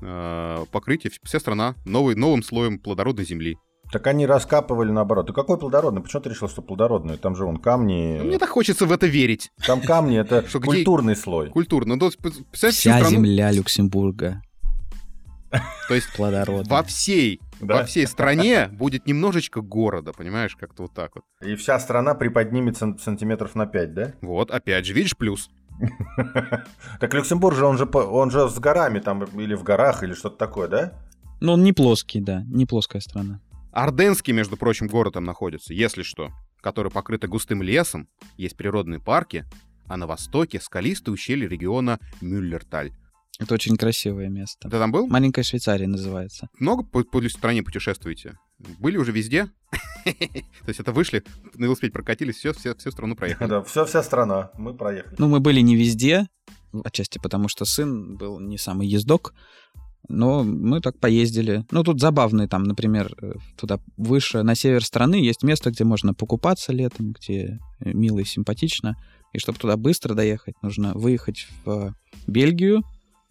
э, 0.00 0.64
покрытие, 0.72 1.12
вся 1.24 1.40
страна 1.40 1.74
новый, 1.84 2.14
новым 2.14 2.42
слоем 2.42 2.78
плодородной 2.78 3.26
земли. 3.26 3.58
Так 3.92 4.06
они 4.06 4.24
раскапывали 4.24 4.90
наоборот. 4.90 5.26
Да 5.26 5.34
какой 5.34 5.58
плодородный? 5.58 6.00
Почему 6.00 6.22
ты 6.22 6.30
решил, 6.30 6.48
что 6.48 6.62
плодородный? 6.62 7.18
Там 7.18 7.36
же 7.36 7.44
вон 7.44 7.58
камни. 7.58 8.18
Мне 8.24 8.38
так 8.38 8.48
хочется 8.48 8.86
в 8.86 8.92
это 8.92 9.06
верить. 9.06 9.50
Там 9.66 9.82
камни 9.82 10.18
это 10.18 10.42
культурный 10.64 11.16
слой. 11.16 11.50
Культурно. 11.50 11.96
Ну, 11.96 12.10
Вся 12.52 12.70
земля 12.70 13.52
Люксембурга 13.52 14.40
То 15.88 15.94
есть 15.94 16.12
плодородная. 16.14 16.64
во 16.70 16.82
всей, 16.82 17.40
Да. 17.60 17.78
во 17.78 17.84
всей 17.84 18.06
стране 18.06 18.68
будет 18.68 19.06
немножечко 19.06 19.60
города, 19.60 20.12
понимаешь, 20.12 20.56
как-то 20.56 20.84
вот 20.84 20.94
так 20.94 21.12
вот. 21.14 21.24
И 21.42 21.54
вся 21.56 21.78
страна 21.78 22.14
приподнимется 22.14 22.96
сантиметров 23.00 23.54
на 23.54 23.66
5, 23.66 23.94
да? 23.94 24.12
Вот, 24.20 24.50
опять 24.50 24.86
же, 24.86 24.92
видишь 24.92 25.16
плюс. 25.16 25.50
Так 27.00 27.12
Люксембург 27.14 27.56
же, 27.56 27.64
он 27.66 27.78
же, 27.78 27.84
он 27.92 28.30
же 28.30 28.48
с 28.48 28.58
горами 28.58 29.00
там, 29.00 29.24
или 29.24 29.54
в 29.54 29.62
горах, 29.62 30.02
или 30.02 30.14
что-то 30.14 30.36
такое, 30.36 30.68
да? 30.68 30.92
Ну, 31.40 31.52
он 31.52 31.62
не 31.64 31.72
плоский, 31.72 32.20
да, 32.20 32.42
не 32.46 32.64
плоская 32.66 33.00
страна. 33.00 33.40
Орденский, 33.72 34.32
между 34.32 34.56
прочим, 34.56 34.86
город 34.86 35.14
там 35.14 35.24
находится, 35.24 35.74
если 35.74 36.02
что, 36.02 36.30
который 36.60 36.90
покрыт 36.92 37.28
густым 37.28 37.60
лесом, 37.62 38.08
есть 38.36 38.56
природные 38.56 39.00
парки, 39.00 39.44
а 39.86 39.96
на 39.96 40.06
востоке 40.06 40.60
скалистые 40.60 41.12
ущелья 41.14 41.48
региона 41.48 41.98
Мюллерталь. 42.20 42.92
Это 43.40 43.54
очень 43.54 43.76
красивое 43.76 44.28
место. 44.28 44.68
Ты 44.68 44.78
там 44.78 44.92
был? 44.92 45.06
Маленькая 45.08 45.42
Швейцария 45.42 45.86
называется. 45.86 46.48
Много 46.58 46.84
по, 46.84 47.02
по 47.02 47.28
стране 47.28 47.62
путешествуете? 47.62 48.38
Были 48.78 48.96
уже 48.96 49.12
везде? 49.12 49.48
То 50.04 50.68
есть 50.68 50.80
это 50.80 50.92
вышли, 50.92 51.24
на 51.54 51.64
велосипеде 51.64 51.92
прокатились, 51.92 52.36
все, 52.36 52.52
все, 52.52 52.74
всю 52.74 52.90
страну 52.92 53.16
проехали. 53.16 53.48
Да, 53.48 53.62
все, 53.62 53.84
вся 53.84 54.02
страна. 54.02 54.50
Мы 54.56 54.74
проехали. 54.74 55.16
Ну, 55.18 55.28
мы 55.28 55.40
были 55.40 55.60
не 55.60 55.74
везде, 55.74 56.28
отчасти 56.84 57.18
потому, 57.18 57.48
что 57.48 57.64
сын 57.64 58.16
был 58.16 58.38
не 58.38 58.56
самый 58.56 58.86
ездок, 58.86 59.34
но 60.08 60.44
мы 60.44 60.80
так 60.80 60.98
поездили. 61.00 61.64
Ну, 61.70 61.82
тут 61.82 62.00
забавные 62.00 62.46
там, 62.46 62.64
например, 62.64 63.12
э, 63.20 63.32
туда 63.56 63.80
выше, 63.96 64.42
на 64.42 64.54
север 64.54 64.84
страны 64.84 65.16
есть 65.16 65.42
место, 65.42 65.70
где 65.70 65.84
можно 65.84 66.14
покупаться 66.14 66.72
летом, 66.72 67.12
где 67.12 67.58
э, 67.80 67.92
мило 67.92 68.18
и 68.18 68.24
симпатично. 68.24 68.96
И 69.32 69.38
чтобы 69.38 69.58
туда 69.58 69.76
быстро 69.76 70.14
доехать, 70.14 70.54
нужно 70.62 70.92
выехать 70.94 71.48
в 71.64 71.70
э, 71.70 71.92
Бельгию 72.26 72.82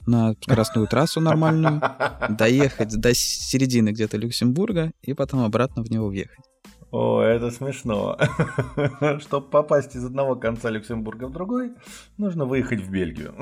на 0.06 0.34
скоростную 0.42 0.88
трассу 0.88 1.22
нормальную, 1.22 1.82
доехать 2.30 3.00
до 3.00 3.14
середины 3.14 3.90
где-то 3.90 4.18
Люксембурга 4.18 4.92
и 5.02 5.14
потом 5.14 5.42
обратно 5.42 5.84
в 5.84 5.90
него 5.90 6.08
въехать. 6.08 6.46
О, 6.92 7.22
это 7.22 7.50
смешно. 7.50 8.18
Чтобы 9.20 9.50
попасть 9.50 9.96
из 9.96 10.06
одного 10.06 10.36
конца 10.36 10.70
Люксембурга 10.70 11.26
в 11.26 11.32
другой, 11.32 11.72
нужно 12.18 12.46
выехать 12.46 12.82
в 12.82 12.90
Бельгию. 12.90 13.36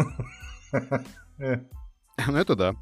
Ну, 2.27 2.37
это 2.37 2.55
да. 2.55 2.75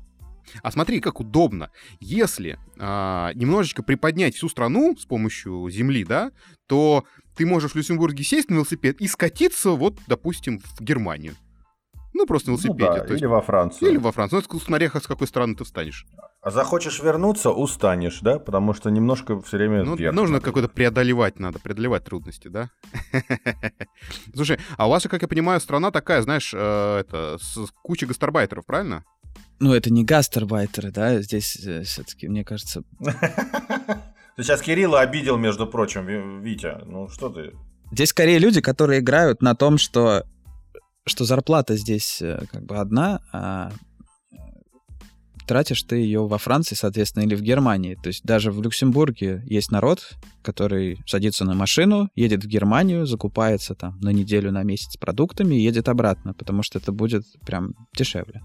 А 0.63 0.71
смотри, 0.71 0.99
как 0.99 1.19
удобно. 1.19 1.71
Если 1.99 2.59
а, 2.77 3.31
немножечко 3.35 3.83
приподнять 3.83 4.35
всю 4.35 4.49
страну 4.49 4.97
с 4.97 5.05
помощью 5.05 5.69
земли, 5.69 6.03
да, 6.03 6.31
то 6.67 7.05
ты 7.35 7.45
можешь 7.45 7.71
в 7.71 7.75
Люксембурге 7.75 8.23
сесть 8.23 8.49
на 8.49 8.55
велосипед 8.55 8.99
и 8.99 9.07
скатиться, 9.07 9.71
вот, 9.71 9.97
допустим, 10.07 10.59
в 10.59 10.81
Германию. 10.81 11.35
Ну, 12.13 12.25
просто 12.25 12.51
на 12.51 12.57
Ну 12.57 12.61
велосипеде. 12.63 12.89
да, 12.91 13.05
то 13.05 13.13
есть- 13.13 13.21
или 13.21 13.27
во 13.27 13.41
Францию. 13.41 13.89
или 13.91 13.97
во 13.97 14.11
Францию. 14.11 14.41
Ну, 14.41 14.57
это 14.57 14.65
смотря 14.65 14.89
с 14.89 15.07
какой 15.07 15.27
стороны 15.27 15.55
ты 15.55 15.63
встанешь. 15.63 16.05
А 16.41 16.51
захочешь 16.51 16.99
вернуться, 17.01 17.51
устанешь, 17.51 18.19
да? 18.21 18.39
Потому 18.39 18.73
что 18.73 18.89
немножко 18.89 19.39
все 19.41 19.57
время 19.57 19.83
Ну, 19.83 19.95
вверх 19.95 20.15
нужно 20.15 20.33
надо. 20.35 20.45
какой-то 20.45 20.69
преодолевать 20.69 21.39
надо, 21.39 21.59
преодолевать 21.59 22.03
трудности, 22.05 22.47
да? 22.47 22.69
Слушай, 24.35 24.59
а 24.77 24.87
у 24.87 24.89
вас, 24.89 25.03
как 25.03 25.21
я 25.21 25.27
понимаю, 25.27 25.59
страна 25.59 25.91
такая, 25.91 26.21
знаешь, 26.21 26.53
э, 26.55 26.97
это, 26.99 27.37
с 27.41 27.57
кучей 27.83 28.05
гастарбайтеров, 28.05 28.65
правильно? 28.65 29.03
Ну, 29.59 29.73
это 29.73 29.91
не 29.91 30.03
гастарбайтеры, 30.05 30.91
да, 30.91 31.21
здесь 31.21 31.57
все-таки, 31.85 32.27
мне 32.27 32.43
кажется, 32.45 32.83
Ты 34.35 34.43
сейчас 34.43 34.61
Кирилла 34.61 35.01
обидел, 35.01 35.35
между 35.37 35.67
прочим, 35.67 36.05
Ви- 36.05 36.39
Витя. 36.49 36.77
Ну 36.85 37.09
что 37.09 37.27
ты? 37.29 37.51
Здесь 37.91 38.09
скорее 38.09 38.39
люди, 38.39 38.61
которые 38.61 39.01
играют 39.01 39.41
на 39.41 39.53
том, 39.53 39.77
что, 39.77 40.23
что 41.09 41.25
зарплата 41.25 41.75
здесь 41.75 42.21
э, 42.21 42.41
как 42.51 42.65
бы 42.65 42.77
одна, 42.77 43.19
а 43.33 43.71
тратишь 45.49 45.81
ты 45.81 45.95
ее 45.95 46.27
во 46.27 46.37
Франции, 46.37 46.75
соответственно, 46.75 47.23
или 47.23 47.33
в 47.33 47.41
Германии. 47.41 47.95
То 47.95 48.09
есть 48.09 48.23
даже 48.23 48.51
в 48.51 48.61
Люксембурге 48.61 49.41
есть 49.47 49.71
народ, 49.71 50.13
который 50.43 50.99
садится 51.07 51.43
на 51.43 51.55
машину, 51.55 52.09
едет 52.15 52.43
в 52.43 52.47
Германию, 52.47 53.07
закупается 53.07 53.73
там 53.73 53.99
на 53.99 54.09
неделю, 54.09 54.51
на 54.51 54.61
месяц 54.61 54.95
продуктами 54.97 55.55
и 55.55 55.61
едет 55.61 55.89
обратно, 55.89 56.35
потому 56.35 56.61
что 56.61 56.77
это 56.77 56.91
будет 56.91 57.23
прям 57.47 57.73
дешевле. 57.97 58.43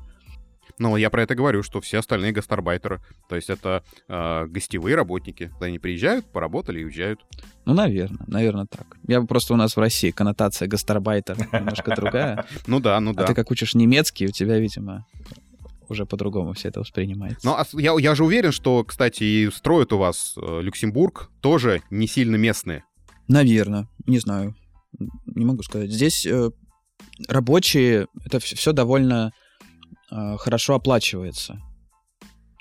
Ну, 0.78 0.96
я 0.96 1.08
про 1.10 1.22
это 1.22 1.34
говорю, 1.34 1.62
что 1.62 1.80
все 1.80 1.98
остальные 1.98 2.32
гастарбайтеры, 2.32 3.00
то 3.28 3.36
есть 3.36 3.48
это 3.48 3.84
э, 4.08 4.46
гостевые 4.46 4.96
работники, 4.96 5.52
они 5.60 5.78
приезжают, 5.78 6.26
поработали 6.32 6.80
и 6.80 6.84
уезжают. 6.84 7.20
Ну, 7.64 7.74
наверное, 7.74 8.24
наверное 8.26 8.66
так. 8.66 8.96
Я 9.06 9.22
просто 9.22 9.54
у 9.54 9.56
нас 9.56 9.76
в 9.76 9.80
России 9.80 10.10
коннотация 10.10 10.66
гастарбайтер 10.68 11.36
немножко 11.52 11.94
другая. 11.94 12.44
Ну 12.66 12.80
да, 12.80 12.98
ну 13.00 13.12
А 13.12 13.14
да. 13.14 13.26
ты 13.26 13.34
как 13.34 13.50
учишь 13.50 13.74
немецкий, 13.74 14.26
у 14.26 14.30
тебя, 14.30 14.58
видимо, 14.58 15.06
уже 15.88 16.06
по-другому 16.06 16.54
все 16.54 16.68
это 16.68 16.80
воспринимается. 16.80 17.46
Ну, 17.46 17.52
а 17.54 17.64
я, 17.74 17.94
я 17.98 18.14
же 18.14 18.24
уверен, 18.24 18.52
что, 18.52 18.82
кстати, 18.84 19.22
и 19.22 19.50
строят 19.50 19.92
у 19.92 19.98
вас 19.98 20.34
э, 20.36 20.60
Люксембург 20.62 21.30
тоже 21.40 21.82
не 21.90 22.06
сильно 22.08 22.36
местные. 22.36 22.84
Наверное, 23.28 23.88
не 24.06 24.18
знаю. 24.18 24.54
Не 25.26 25.44
могу 25.44 25.62
сказать. 25.62 25.90
Здесь 25.90 26.26
э, 26.26 26.50
рабочие, 27.28 28.06
это 28.24 28.38
все 28.40 28.72
довольно 28.72 29.32
хорошо 30.10 30.74
оплачивается. 30.74 31.60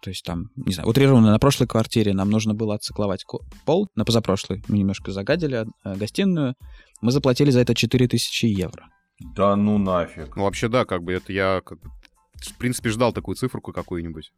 То 0.03 0.09
есть 0.09 0.25
там, 0.25 0.49
не 0.57 0.73
знаю, 0.73 0.89
утрированно, 0.89 1.31
на 1.31 1.39
прошлой 1.39 1.65
квартире 1.65 2.13
нам 2.13 2.29
нужно 2.29 2.53
было 2.53 2.75
отцикловать 2.75 3.23
пол, 3.65 3.87
на 3.95 4.03
позапрошлой 4.03 4.61
мы 4.67 4.77
немножко 4.77 5.11
загадили 5.13 5.65
э, 5.85 5.95
гостиную, 5.95 6.55
мы 6.99 7.11
заплатили 7.11 7.51
за 7.51 7.61
это 7.61 7.73
4000 7.73 8.45
евро. 8.45 8.89
Да 9.33 9.55
ну 9.55 9.77
нафиг. 9.77 10.35
Ну, 10.35 10.43
вообще, 10.43 10.67
да, 10.67 10.83
как 10.83 11.03
бы 11.03 11.13
это 11.13 11.31
я, 11.31 11.61
как 11.63 11.79
бы, 11.79 11.89
в 12.33 12.57
принципе, 12.57 12.89
ждал 12.89 13.13
такую 13.13 13.35
циферку 13.35 13.71
какую-нибудь. 13.71 14.33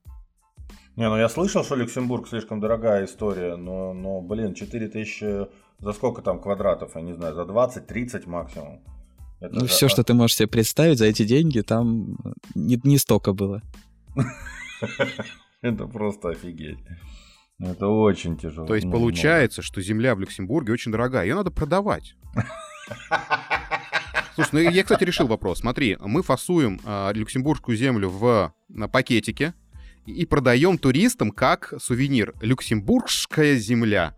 Не, 0.95 1.09
ну 1.09 1.17
я 1.17 1.27
слышал, 1.29 1.63
что 1.63 1.75
Люксембург 1.75 2.27
слишком 2.27 2.59
дорогая 2.59 3.05
история, 3.05 3.55
но, 3.55 3.93
но 3.93 4.21
блин, 4.21 4.53
4000 4.53 5.47
за 5.79 5.93
сколько 5.93 6.21
там 6.21 6.39
квадратов, 6.39 6.95
я 6.95 7.01
не 7.01 7.13
знаю, 7.13 7.33
за 7.33 7.41
20-30 7.41 8.29
максимум. 8.29 8.83
Это 9.39 9.54
Ну, 9.54 9.60
же 9.62 9.68
все, 9.68 9.86
а- 9.88 9.89
что 9.89 10.04
ты 10.04 10.13
можешь 10.13 10.38
себе 10.38 10.48
представить 10.48 10.98
за 10.98 11.06
эти 11.06 11.24
деньги, 11.25 11.62
там 11.62 12.15
э, 12.24 12.32
не, 12.56 12.80
не 12.84 12.98
столько 12.98 13.34
было. 13.34 13.62
Это 15.62 15.86
просто 15.88 16.30
офигеть. 16.30 16.80
Это 17.60 17.88
очень 17.88 18.38
тяжело. 18.38 18.68
То 18.68 18.75
есть 18.75 18.86
Ну, 18.86 18.92
получается, 18.92 19.62
что 19.62 19.82
земля 19.82 20.15
в 20.15 20.20
Люксембурге 20.20 20.74
очень 20.74 20.92
дорогая, 20.92 21.25
ее 21.25 21.36
надо 21.36 21.51
продавать. 21.51 22.15
Слушай, 24.36 24.50
ну 24.51 24.60
я, 24.60 24.84
кстати, 24.84 25.04
решил 25.06 25.27
вопрос. 25.27 25.60
Смотри, 25.60 25.98
мы 26.01 26.22
фасуем 26.22 26.82
а, 26.84 27.12
люксембургскую 27.13 27.77
землю 27.77 28.10
в 28.10 28.54
на 28.68 28.89
пакетике 28.89 29.54
и 30.06 30.25
продаем 30.25 30.77
туристам 30.77 31.32
как 31.32 31.74
сувенир. 31.80 32.34
Люксембургская 32.42 33.56
земля. 33.56 34.13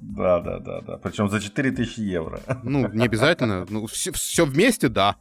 Да, 0.00 0.40
да, 0.40 0.58
да, 0.58 0.80
да. 0.80 0.96
Причем 0.96 1.28
за 1.28 1.40
4000 1.40 2.00
евро. 2.00 2.40
Ну, 2.62 2.88
не 2.92 3.04
обязательно. 3.04 3.66
Ну, 3.68 3.86
все, 3.86 4.46
вместе, 4.46 4.88
да. 4.88 5.16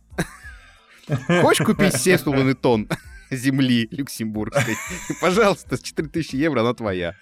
Хочешь 1.41 1.65
купить 1.65 1.93
7,5 1.93 2.53
тонн 2.55 2.88
земли 3.29 3.88
люксембургской? 3.91 4.75
Пожалуйста, 5.21 5.77
с 5.77 5.81
4000 5.81 6.36
евро 6.36 6.62
она 6.62 6.74
твоя. 6.74 7.15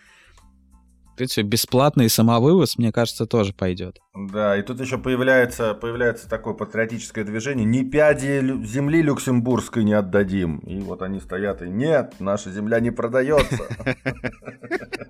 В 1.13 1.17
принципе, 1.17 1.41
бесплатный 1.41 2.09
самовывоз, 2.09 2.77
мне 2.77 2.91
кажется, 2.91 3.25
тоже 3.25 3.51
пойдет. 3.51 3.99
Да, 4.13 4.55
и 4.55 4.61
тут 4.61 4.79
еще 4.79 4.99
появляется, 4.99 5.73
появляется 5.73 6.29
такое 6.29 6.53
патриотическое 6.53 7.23
движение. 7.23 7.65
Ни 7.65 7.81
пяди 7.81 8.39
земли 8.63 9.01
люксембургской 9.01 9.83
не 9.83 9.93
отдадим. 9.93 10.59
И 10.59 10.79
вот 10.79 11.01
они 11.01 11.19
стоят 11.19 11.63
и 11.63 11.69
нет, 11.69 12.13
наша 12.19 12.51
земля 12.51 12.79
не 12.79 12.91
продается. 12.91 13.63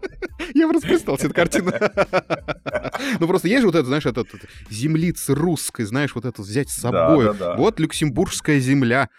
Я 0.57 0.67
просто 0.67 0.87
представил 0.87 1.17
себе 1.17 1.27
эту 1.27 1.35
картину. 1.35 1.71
Ну 3.19 3.27
просто 3.27 3.47
есть 3.47 3.61
же 3.61 3.67
вот 3.67 3.75
это, 3.75 3.85
знаешь, 3.85 4.05
этот 4.05 4.27
землица 4.69 5.35
русской, 5.35 5.83
знаешь, 5.83 6.15
вот 6.15 6.25
это 6.25 6.41
взять 6.41 6.69
с 6.69 6.75
собой. 6.75 7.31
Вот 7.57 7.79
люксембургская 7.79 8.59
земля. 8.59 9.09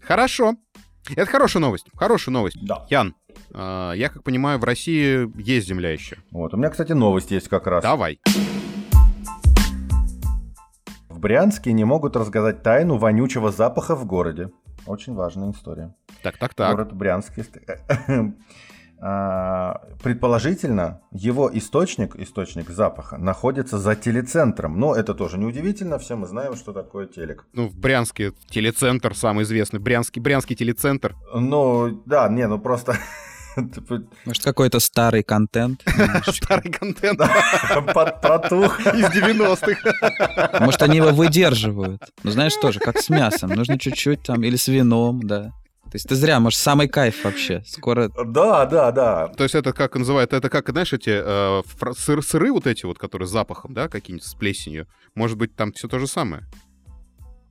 Хорошо. 0.00 0.54
Это 1.10 1.26
хорошая 1.26 1.60
новость. 1.60 1.86
Хорошая 1.94 2.32
новость. 2.32 2.56
Да. 2.62 2.86
Ян, 2.88 3.14
а, 3.52 3.92
я 3.92 4.08
как 4.08 4.22
понимаю, 4.22 4.58
в 4.58 4.64
России 4.64 5.30
есть 5.40 5.66
земля 5.66 5.90
еще. 5.90 6.16
Вот, 6.30 6.54
у 6.54 6.56
меня, 6.56 6.70
кстати, 6.70 6.92
новость 6.92 7.30
есть 7.30 7.48
как 7.48 7.66
раз. 7.66 7.82
Давай. 7.82 8.20
В 11.08 11.18
Брянске 11.18 11.72
не 11.72 11.84
могут 11.84 12.16
разгадать 12.16 12.62
тайну 12.62 12.96
вонючего 12.96 13.52
запаха 13.52 13.96
в 13.96 14.06
городе. 14.06 14.50
Очень 14.86 15.14
важная 15.14 15.50
история. 15.50 15.94
Так, 16.22 16.38
так, 16.38 16.54
так. 16.54 16.70
Город 16.74 16.92
Брянск. 16.94 17.32
А, 19.00 19.82
предположительно, 20.02 21.00
его 21.12 21.50
источник, 21.52 22.16
источник 22.16 22.70
запаха, 22.70 23.18
находится 23.18 23.78
за 23.78 23.96
телецентром. 23.96 24.78
Но 24.78 24.94
это 24.94 25.14
тоже 25.14 25.38
неудивительно, 25.38 25.98
все 25.98 26.16
мы 26.16 26.26
знаем, 26.26 26.56
что 26.56 26.72
такое 26.72 27.06
телек. 27.06 27.46
Ну, 27.52 27.68
в 27.68 27.76
Брянске 27.76 28.32
телецентр 28.48 29.14
самый 29.14 29.44
известный. 29.44 29.80
Брянский, 29.80 30.20
Брянский 30.20 30.56
телецентр. 30.56 31.14
Ну, 31.34 32.02
да, 32.06 32.28
не, 32.28 32.46
ну 32.46 32.58
просто 32.58 32.96
Может, 34.24 34.42
какой-то 34.42 34.80
старый 34.80 35.22
контент? 35.22 35.84
Старый 36.26 36.72
контент. 36.72 37.20
Протух. 37.92 38.80
Из 38.80 39.04
90-х. 39.04 40.64
Может, 40.64 40.82
они 40.82 40.96
его 40.96 41.10
выдерживают. 41.10 42.02
Ну, 42.22 42.30
знаешь, 42.30 42.54
тоже, 42.56 42.80
как 42.80 42.98
с 42.98 43.08
мясом. 43.08 43.50
Нужно 43.50 43.78
чуть-чуть 43.78 44.22
там, 44.22 44.42
или 44.42 44.56
с 44.56 44.68
вином, 44.68 45.22
да. 45.22 45.52
То 45.94 45.96
есть 45.96 46.08
ты 46.08 46.16
зря, 46.16 46.40
может, 46.40 46.58
самый 46.58 46.88
кайф 46.88 47.22
вообще. 47.22 47.62
Скоро... 47.64 48.08
Да, 48.08 48.66
да, 48.66 48.90
да. 48.90 49.28
То 49.28 49.44
есть 49.44 49.54
это 49.54 49.72
как 49.72 49.94
называют, 49.94 50.32
это 50.32 50.50
как, 50.50 50.68
знаешь, 50.68 50.92
эти 50.92 51.10
э, 51.10 51.62
сыр, 51.96 52.20
сыры 52.20 52.50
вот 52.50 52.66
эти 52.66 52.84
вот, 52.84 52.98
которые 52.98 53.28
с 53.28 53.30
запахом, 53.30 53.74
да, 53.74 53.88
какие-нибудь 53.88 54.26
с 54.26 54.34
плесенью. 54.34 54.88
Может 55.14 55.38
быть, 55.38 55.54
там 55.54 55.72
все 55.72 55.86
то 55.86 56.00
же 56.00 56.08
самое. 56.08 56.42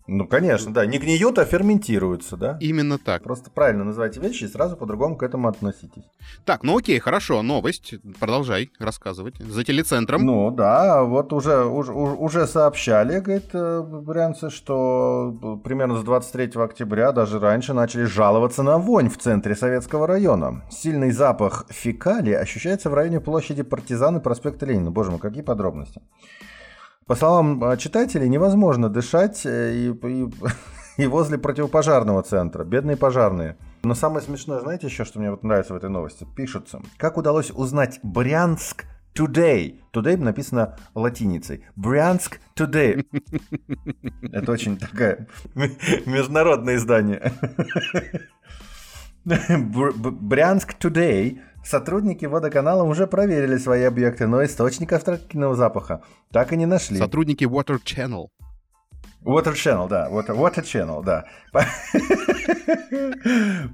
Ну, 0.06 0.28
конечно, 0.28 0.74
да. 0.74 0.86
Не 0.86 0.98
гниют, 0.98 1.40
а 1.40 1.46
ферментируются, 1.46 2.36
да? 2.36 2.58
Именно 2.60 2.98
так. 2.98 3.24
Просто 3.24 3.50
правильно 3.50 3.86
называйте 3.86 4.20
вещи 4.20 4.44
и 4.44 4.48
сразу 4.48 4.76
по-другому 4.76 5.16
к 5.16 5.24
этому 5.24 5.48
относитесь. 5.48 6.04
Так, 6.44 6.64
ну 6.64 6.78
окей, 6.78 7.00
хорошо, 7.00 7.42
новость. 7.42 7.96
Продолжай 8.20 8.72
рассказывать. 8.80 9.38
За 9.38 9.64
телецентром. 9.64 10.26
Ну 10.26 10.52
да, 10.52 11.04
вот 11.04 11.32
уже, 11.32 11.64
уже, 11.64 11.94
уже 11.94 12.48
сообщали, 12.48 13.20
говорит, 13.20 13.50
э, 13.54 13.82
брянцы, 13.82 14.50
что 14.50 15.62
примерно 15.64 15.98
с 15.98 16.04
23 16.04 16.62
октября, 16.62 17.14
даже 17.14 17.40
раньше, 17.40 17.74
начали 17.74 18.04
жаловаться 18.04 18.62
на 18.62 18.78
вонь 18.78 19.10
в 19.10 19.18
центре 19.18 19.56
Советского 19.56 20.06
района. 20.06 20.66
Сильный 20.70 21.12
запах 21.12 21.66
фекалий 21.70 22.36
ощущается 22.38 22.90
в 22.90 22.94
районе 22.94 23.22
площади 23.22 23.64
Партизан 23.64 24.18
и 24.18 24.20
проспекта 24.20 24.66
Ленина. 24.66 24.92
Боже 24.92 25.12
мой, 25.12 25.20
какие 25.20 25.44
подробности. 25.44 26.02
По 27.06 27.16
словам 27.16 27.64
а, 27.64 27.78
читателей, 27.78 28.30
невозможно 28.30 28.90
дышать 28.90 29.46
э, 29.46 29.74
и, 29.74 29.90
и, 29.90 30.30
и 31.04 31.08
возле 31.08 31.38
противопожарного 31.38 32.24
центра. 32.24 32.64
Бедные 32.64 32.98
пожарные. 32.98 33.58
Но 33.84 33.96
самое 33.96 34.22
смешное, 34.26 34.60
знаете 34.62 34.88
еще, 34.88 35.04
что 35.04 35.20
мне 35.20 35.30
вот 35.32 35.44
нравится 35.44 35.74
в 35.74 35.78
этой 35.78 35.90
новости? 35.90 36.26
Пишется. 36.36 36.82
Как 36.98 37.18
удалось 37.18 37.52
узнать 37.52 38.00
Брянск 38.04 38.86
Today. 39.14 39.80
Today 39.92 40.18
написано 40.18 40.78
латиницей. 40.96 41.66
Брянск 41.76 42.40
Today. 42.56 43.06
Это 44.32 44.52
очень 44.52 44.78
такое 44.78 45.28
международное 46.06 46.76
издание. 46.78 47.34
Брянск 49.26 50.76
Today 50.80 51.40
Сотрудники 51.64 52.26
водоканала 52.26 52.84
уже 52.84 53.08
проверили 53.08 53.58
свои 53.58 53.84
объекты, 53.84 54.28
но 54.28 54.44
источников 54.44 55.04
тракийного 55.04 55.56
запаха 55.56 56.02
так 56.32 56.52
и 56.54 56.58
не 56.58 56.66
нашли. 56.66 56.98
Сотрудники 56.98 57.46
Water 57.46 57.80
Channel. 57.84 58.28
Water 59.24 59.54
Channel, 59.54 59.88
да. 59.88 60.10
Water, 60.10 60.36
Water 60.36 60.64
Channel, 60.64 61.04
да. 61.04 61.26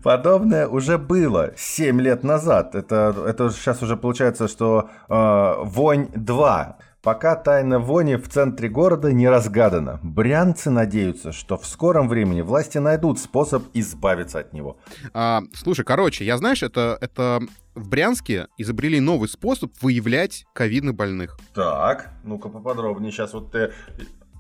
Подобное 0.04 0.68
уже 0.68 0.98
было 0.98 1.54
7 1.58 2.00
лет 2.02 2.24
назад. 2.24 2.76
Это, 2.76 3.16
это 3.28 3.50
сейчас 3.50 3.82
уже 3.82 3.98
получается, 3.98 4.48
что 4.48 4.90
э, 5.10 5.56
Вонь 5.64 6.10
2 6.14 6.78
Пока 7.02 7.36
тайна 7.36 7.78
вони 7.78 8.16
в 8.18 8.28
центре 8.28 8.70
города 8.70 9.14
не 9.14 9.30
разгадана. 9.30 10.00
Брянцы 10.04 10.70
надеются, 10.70 11.32
что 11.32 11.56
в 11.56 11.66
скором 11.66 12.10
времени 12.10 12.42
власти 12.42 12.78
найдут 12.78 13.20
способ 13.20 13.64
избавиться 13.74 14.40
от 14.40 14.54
него. 14.54 14.78
А, 15.14 15.42
слушай, 15.54 15.86
короче, 15.86 16.26
я 16.26 16.38
знаешь, 16.38 16.62
это, 16.62 16.98
это 17.00 17.40
в 17.74 17.88
Брянске 17.88 18.48
изобрели 18.58 19.00
новый 19.00 19.30
способ 19.30 19.72
выявлять 19.82 20.46
ковидных 20.54 20.96
больных. 20.96 21.38
Так, 21.54 22.10
ну-ка 22.26 22.50
поподробнее. 22.50 23.12
Сейчас 23.12 23.34
вот 23.34 23.52
ты 23.52 23.72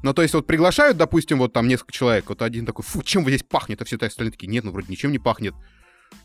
ну, 0.02 0.14
то 0.14 0.22
есть 0.22 0.34
вот 0.34 0.48
приглашают, 0.48 0.98
допустим, 0.98 1.40
вот 1.40 1.52
там 1.52 1.68
несколько 1.68 1.92
человек, 1.92 2.30
вот 2.30 2.42
один 2.42 2.66
такой, 2.66 2.86
фу, 2.86 3.04
чем 3.04 3.24
вы 3.24 3.32
здесь 3.32 3.44
пахнет, 3.44 3.82
а 3.82 3.86
все 3.86 3.98
остальные 3.98 4.32
такие, 4.32 4.48
нет, 4.48 4.64
ну 4.64 4.72
вроде 4.72 4.88
ничем 4.90 5.12
не 5.12 5.20
пахнет. 5.20 5.54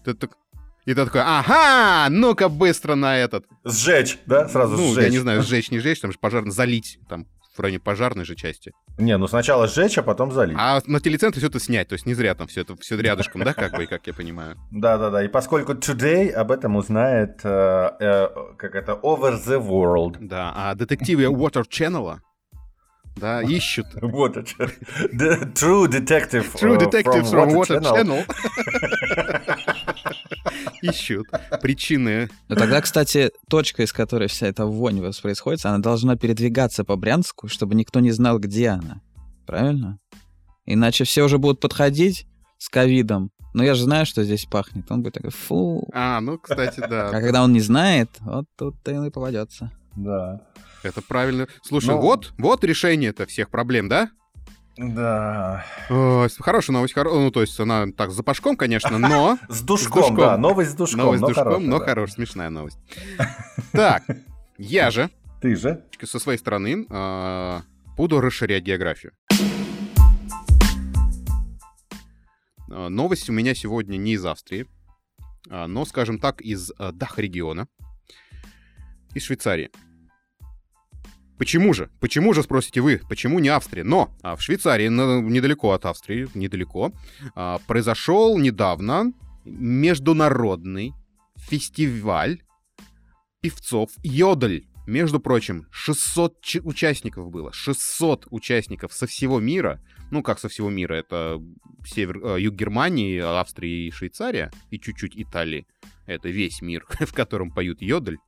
Ты 0.04 0.14
так, 0.14 0.36
и 0.84 0.94
ты 0.94 1.04
такой, 1.04 1.22
ага, 1.24 2.08
ну-ка 2.10 2.48
быстро 2.48 2.94
на 2.94 3.16
этот. 3.18 3.46
Сжечь, 3.64 4.18
да? 4.26 4.48
Сразу 4.48 4.76
ну, 4.76 4.92
сжечь. 4.92 5.04
я 5.04 5.10
не 5.10 5.18
знаю, 5.18 5.42
сжечь, 5.42 5.70
не 5.70 5.78
сжечь, 5.78 6.00
там 6.00 6.12
же 6.12 6.18
пожарно 6.18 6.50
залить, 6.50 6.98
там 7.08 7.26
в 7.56 7.60
районе 7.60 7.78
пожарной 7.78 8.24
же 8.24 8.34
части. 8.34 8.72
Не, 8.98 9.16
ну 9.16 9.26
сначала 9.26 9.66
сжечь, 9.66 9.96
а 9.96 10.02
потом 10.02 10.32
залить. 10.32 10.56
А 10.58 10.80
на 10.86 11.00
телецентре 11.00 11.40
все 11.40 11.48
это 11.48 11.60
снять, 11.60 11.88
то 11.88 11.94
есть 11.94 12.04
не 12.04 12.14
зря 12.14 12.34
там 12.34 12.48
все 12.48 12.62
это 12.62 12.76
все 12.76 12.96
рядышком, 12.96 13.42
да, 13.44 13.54
как 13.54 13.72
бы, 13.72 13.86
как 13.86 14.06
я 14.06 14.12
понимаю. 14.12 14.56
Да-да-да, 14.70 15.24
и 15.24 15.28
поскольку 15.28 15.72
Today 15.72 16.30
об 16.30 16.50
этом 16.50 16.76
узнает, 16.76 17.40
э, 17.44 17.90
э, 18.00 18.28
как 18.58 18.74
это, 18.74 18.92
Over 18.92 19.42
the 19.42 19.60
World. 19.64 20.16
Да, 20.20 20.52
а 20.54 20.74
детективы 20.74 21.24
Water 21.24 21.64
Channel 21.68 22.18
да, 23.16 23.42
ищут. 23.42 23.86
Вот 24.02 24.36
True 24.36 25.86
Detective 25.86 26.52
True 26.54 26.78
Detective 26.78 27.24
from 27.30 27.54
Water 27.54 27.80
Channel. 27.80 28.24
ищут 30.82 31.26
причины. 31.60 32.30
Но 32.48 32.56
тогда, 32.56 32.80
кстати, 32.80 33.30
точка, 33.48 33.82
из 33.82 33.92
которой 33.92 34.28
вся 34.28 34.46
эта 34.46 34.66
вонь 34.66 35.00
происходит, 35.22 35.64
она 35.64 35.78
должна 35.78 36.16
передвигаться 36.16 36.84
по 36.84 36.96
Брянску, 36.96 37.48
чтобы 37.48 37.74
никто 37.74 38.00
не 38.00 38.10
знал, 38.10 38.38
где 38.38 38.68
она. 38.68 39.00
Правильно? 39.46 39.98
Иначе 40.66 41.04
все 41.04 41.24
уже 41.24 41.38
будут 41.38 41.60
подходить 41.60 42.26
с 42.58 42.68
ковидом. 42.68 43.30
Но 43.52 43.62
я 43.62 43.74
же 43.74 43.84
знаю, 43.84 44.04
что 44.04 44.24
здесь 44.24 44.46
пахнет. 44.46 44.90
Он 44.90 45.02
будет 45.02 45.14
такой, 45.14 45.30
фу. 45.30 45.88
А, 45.92 46.20
ну, 46.20 46.38
кстати, 46.38 46.80
да. 46.80 47.08
А 47.08 47.10
когда 47.10 47.44
он 47.44 47.52
не 47.52 47.60
знает, 47.60 48.10
вот 48.20 48.46
тут 48.56 48.76
и 48.88 49.10
попадется. 49.10 49.70
Да. 49.94 50.40
Это 50.82 51.00
правильно. 51.02 51.46
Слушай, 51.62 51.90
Но... 51.90 52.00
вот, 52.00 52.34
вот 52.36 52.64
решение-то 52.64 53.26
всех 53.26 53.50
проблем, 53.50 53.88
да? 53.88 54.10
Да. 54.76 55.64
О, 55.88 56.26
хорошая 56.40 56.74
новость. 56.74 56.94
Хоро... 56.94 57.12
Ну, 57.12 57.30
то 57.30 57.42
есть 57.42 57.58
она 57.60 57.86
так, 57.96 58.10
с 58.10 58.14
запашком, 58.14 58.56
конечно, 58.56 58.98
но... 58.98 59.38
С 59.48 59.62
душком, 59.62 60.16
да. 60.16 60.36
Новость 60.36 60.72
с 60.72 60.74
душком, 60.74 60.98
Новость 60.98 61.22
с 61.22 61.26
душком, 61.26 61.66
но 61.68 61.78
хорошая, 61.78 62.14
смешная 62.16 62.50
новость. 62.50 62.78
Так, 63.72 64.02
я 64.58 64.90
же... 64.90 65.10
Ты 65.40 65.54
же? 65.56 65.84
Со 66.02 66.18
своей 66.18 66.38
стороны 66.38 66.86
а, 66.88 67.62
буду 67.96 68.20
расширять 68.20 68.64
географию. 68.64 69.12
А, 72.70 72.88
новость 72.88 73.28
у 73.28 73.32
меня 73.32 73.54
сегодня 73.54 73.96
не 73.96 74.14
из 74.14 74.24
Австрии, 74.24 74.66
а, 75.50 75.68
но, 75.68 75.84
скажем 75.84 76.18
так, 76.18 76.40
из 76.40 76.72
Дах-региона, 76.78 77.68
из 79.14 79.22
Швейцарии. 79.22 79.70
Почему 81.38 81.72
же? 81.72 81.90
Почему 82.00 82.32
же, 82.32 82.42
спросите 82.42 82.80
вы? 82.80 83.00
Почему 83.08 83.38
не 83.40 83.48
Австрия? 83.48 83.82
Но 83.82 84.10
а 84.22 84.36
в 84.36 84.42
Швейцарии, 84.42 84.88
недалеко 84.88 85.72
от 85.72 85.84
Австрии, 85.84 86.28
недалеко, 86.34 86.92
а, 87.34 87.58
произошел 87.66 88.38
недавно 88.38 89.12
международный 89.44 90.92
фестиваль 91.36 92.42
певцов 93.40 93.90
Йодль. 94.02 94.64
Между 94.86 95.18
прочим, 95.18 95.66
600 95.70 96.56
участников 96.62 97.30
было. 97.30 97.52
600 97.52 98.26
участников 98.30 98.92
со 98.92 99.06
всего 99.06 99.40
мира. 99.40 99.82
Ну, 100.10 100.22
как 100.22 100.38
со 100.38 100.48
всего 100.48 100.68
мира. 100.68 100.94
Это 100.94 101.42
север, 101.86 102.20
э, 102.22 102.40
юг 102.40 102.54
Германии, 102.54 103.18
Австрия 103.18 103.86
и 103.86 103.90
Швейцария. 103.90 104.50
И 104.70 104.78
чуть-чуть 104.78 105.16
Италии. 105.16 105.66
Это 106.06 106.28
весь 106.28 106.60
мир, 106.60 106.86
в 107.00 107.14
котором 107.14 107.50
поют 107.50 107.80
Йодль. 107.80 108.18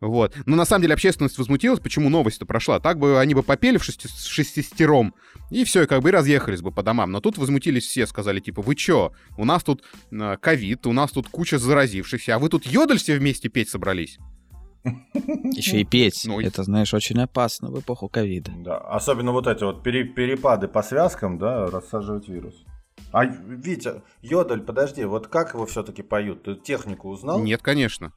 Вот. 0.00 0.34
Но 0.46 0.56
на 0.56 0.64
самом 0.64 0.82
деле 0.82 0.94
общественность 0.94 1.36
возмутилась, 1.36 1.78
почему 1.78 2.08
новость-то 2.08 2.46
прошла. 2.46 2.80
Так 2.80 2.98
бы 2.98 3.20
они 3.20 3.34
бы 3.34 3.42
попели 3.42 3.76
в 3.76 3.84
шести, 3.84 4.08
шестистером, 4.08 5.14
и 5.50 5.64
все, 5.64 5.82
и 5.82 5.86
как 5.86 6.02
бы 6.02 6.08
и 6.08 6.12
разъехались 6.12 6.62
бы 6.62 6.72
по 6.72 6.82
домам. 6.82 7.12
Но 7.12 7.20
тут 7.20 7.36
возмутились 7.36 7.84
все, 7.84 8.06
сказали, 8.06 8.40
типа, 8.40 8.62
вы 8.62 8.76
чё, 8.76 9.12
у 9.36 9.44
нас 9.44 9.62
тут 9.62 9.84
э, 10.10 10.36
ковид, 10.40 10.86
у 10.86 10.92
нас 10.92 11.10
тут 11.10 11.28
куча 11.28 11.58
заразившихся, 11.58 12.36
а 12.36 12.38
вы 12.38 12.48
тут 12.48 12.66
йодль 12.66 12.98
все 12.98 13.18
вместе 13.18 13.50
петь 13.50 13.68
собрались? 13.68 14.18
Еще 15.52 15.82
и 15.82 15.84
петь. 15.84 16.22
Ну, 16.24 16.40
это, 16.40 16.62
знаешь, 16.62 16.94
очень 16.94 17.20
опасно 17.20 17.70
в 17.70 17.78
эпоху 17.78 18.08
ковида. 18.08 18.52
Да, 18.56 18.78
особенно 18.78 19.32
вот 19.32 19.46
эти 19.46 19.62
вот 19.64 19.82
перепады 19.82 20.68
по 20.68 20.82
связкам, 20.82 21.38
да, 21.38 21.66
рассаживать 21.66 22.28
вирус. 22.28 22.64
А, 23.12 23.24
Витя, 23.24 24.02
Йодль, 24.22 24.62
подожди, 24.62 25.04
вот 25.04 25.26
как 25.26 25.54
его 25.54 25.66
все-таки 25.66 26.02
поют? 26.02 26.44
Ты 26.44 26.54
технику 26.54 27.08
узнал? 27.08 27.42
Нет, 27.42 27.60
конечно. 27.60 28.12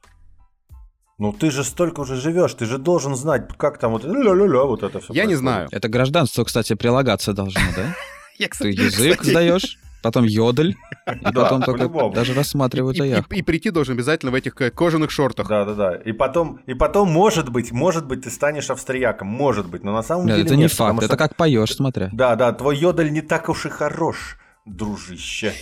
Ну 1.16 1.32
ты 1.32 1.50
же 1.50 1.62
столько 1.62 2.00
уже 2.00 2.16
живешь, 2.16 2.54
ты 2.54 2.66
же 2.66 2.78
должен 2.78 3.14
знать, 3.14 3.48
как 3.56 3.78
там 3.78 3.92
вот 3.92 4.04
ля-ля-ля, 4.04 4.64
вот 4.64 4.82
это 4.82 4.98
все. 4.98 5.12
Я 5.12 5.22
происходит. 5.22 5.28
не 5.28 5.34
знаю. 5.36 5.68
Это 5.70 5.88
гражданство, 5.88 6.42
кстати, 6.44 6.74
прилагаться 6.74 7.32
должно, 7.32 7.60
да? 7.76 7.94
Ты 8.58 8.70
язык 8.70 9.22
сдаешь, 9.22 9.78
потом 10.02 10.24
йодль, 10.24 10.74
и 11.20 11.32
потом 11.32 11.62
только 11.62 11.88
даже 12.10 12.34
рассматривают 12.34 12.96
заявку. 12.96 13.32
И 13.32 13.42
прийти 13.42 13.70
должен 13.70 13.94
обязательно 13.94 14.32
в 14.32 14.34
этих 14.34 14.60
э, 14.60 14.72
кожаных 14.72 15.12
шортах. 15.12 15.46
Да-да-да. 15.46 15.94
И 15.94 16.10
потом, 16.10 16.58
и 16.66 16.74
потом, 16.74 17.12
может 17.12 17.48
быть, 17.48 17.70
может 17.70 18.06
быть, 18.06 18.22
ты 18.22 18.30
станешь 18.30 18.68
австрияком, 18.70 19.28
может 19.28 19.68
быть, 19.68 19.84
но 19.84 19.92
на 19.92 20.02
самом 20.02 20.26
деле 20.26 20.42
Это 20.42 20.56
не 20.56 20.66
факт, 20.66 21.00
это 21.00 21.16
как 21.16 21.36
поешь, 21.36 21.76
смотря. 21.76 22.10
Да-да, 22.12 22.52
твой 22.52 22.76
йодль 22.76 23.12
не 23.12 23.22
так 23.22 23.48
уж 23.48 23.66
и 23.66 23.68
хорош, 23.68 24.36
дружище. 24.66 25.52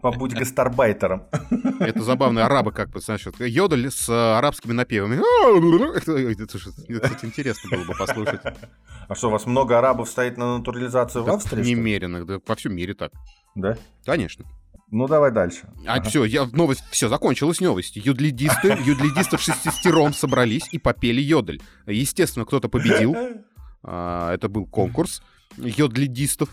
Побудь 0.00 0.34
гастарбайтером. 0.34 1.24
Это 1.80 2.02
забавно. 2.02 2.44
Арабы 2.44 2.72
как 2.72 2.90
бы, 2.90 3.00
значит, 3.00 3.40
йодль 3.40 3.90
с 3.90 4.08
арабскими 4.08 4.72
напевами. 4.72 5.16
Это, 5.96 7.26
интересно 7.26 7.70
было 7.70 7.84
бы 7.84 7.94
послушать. 7.94 8.40
А 9.08 9.14
что, 9.14 9.28
у 9.28 9.30
вас 9.30 9.46
много 9.46 9.78
арабов 9.78 10.08
стоит 10.08 10.36
на 10.38 10.58
натурализацию 10.58 11.24
в 11.24 11.30
Австрии? 11.30 11.64
Немеренных, 11.64 12.26
да, 12.26 12.38
по 12.38 12.54
всем 12.54 12.74
мире 12.74 12.94
так. 12.94 13.12
Да? 13.54 13.76
Конечно. 14.04 14.44
Ну, 14.92 15.08
давай 15.08 15.30
дальше. 15.30 15.68
А 15.86 15.94
ага. 15.94 16.08
все, 16.08 16.24
я, 16.24 16.44
новость, 16.52 16.84
все, 16.90 17.08
закончилась 17.08 17.60
новость. 17.60 17.96
Юдлидисты, 17.96 18.68
юдлидисты 18.84 19.38
в 19.38 19.40
шестистером 19.40 20.12
собрались 20.12 20.68
и 20.70 20.78
попели 20.78 21.20
йодль. 21.20 21.60
Естественно, 21.86 22.44
кто-то 22.44 22.68
победил. 22.68 23.16
А, 23.84 24.32
это 24.32 24.48
был 24.48 24.64
конкурс 24.64 25.24
йодлидистов. 25.56 26.50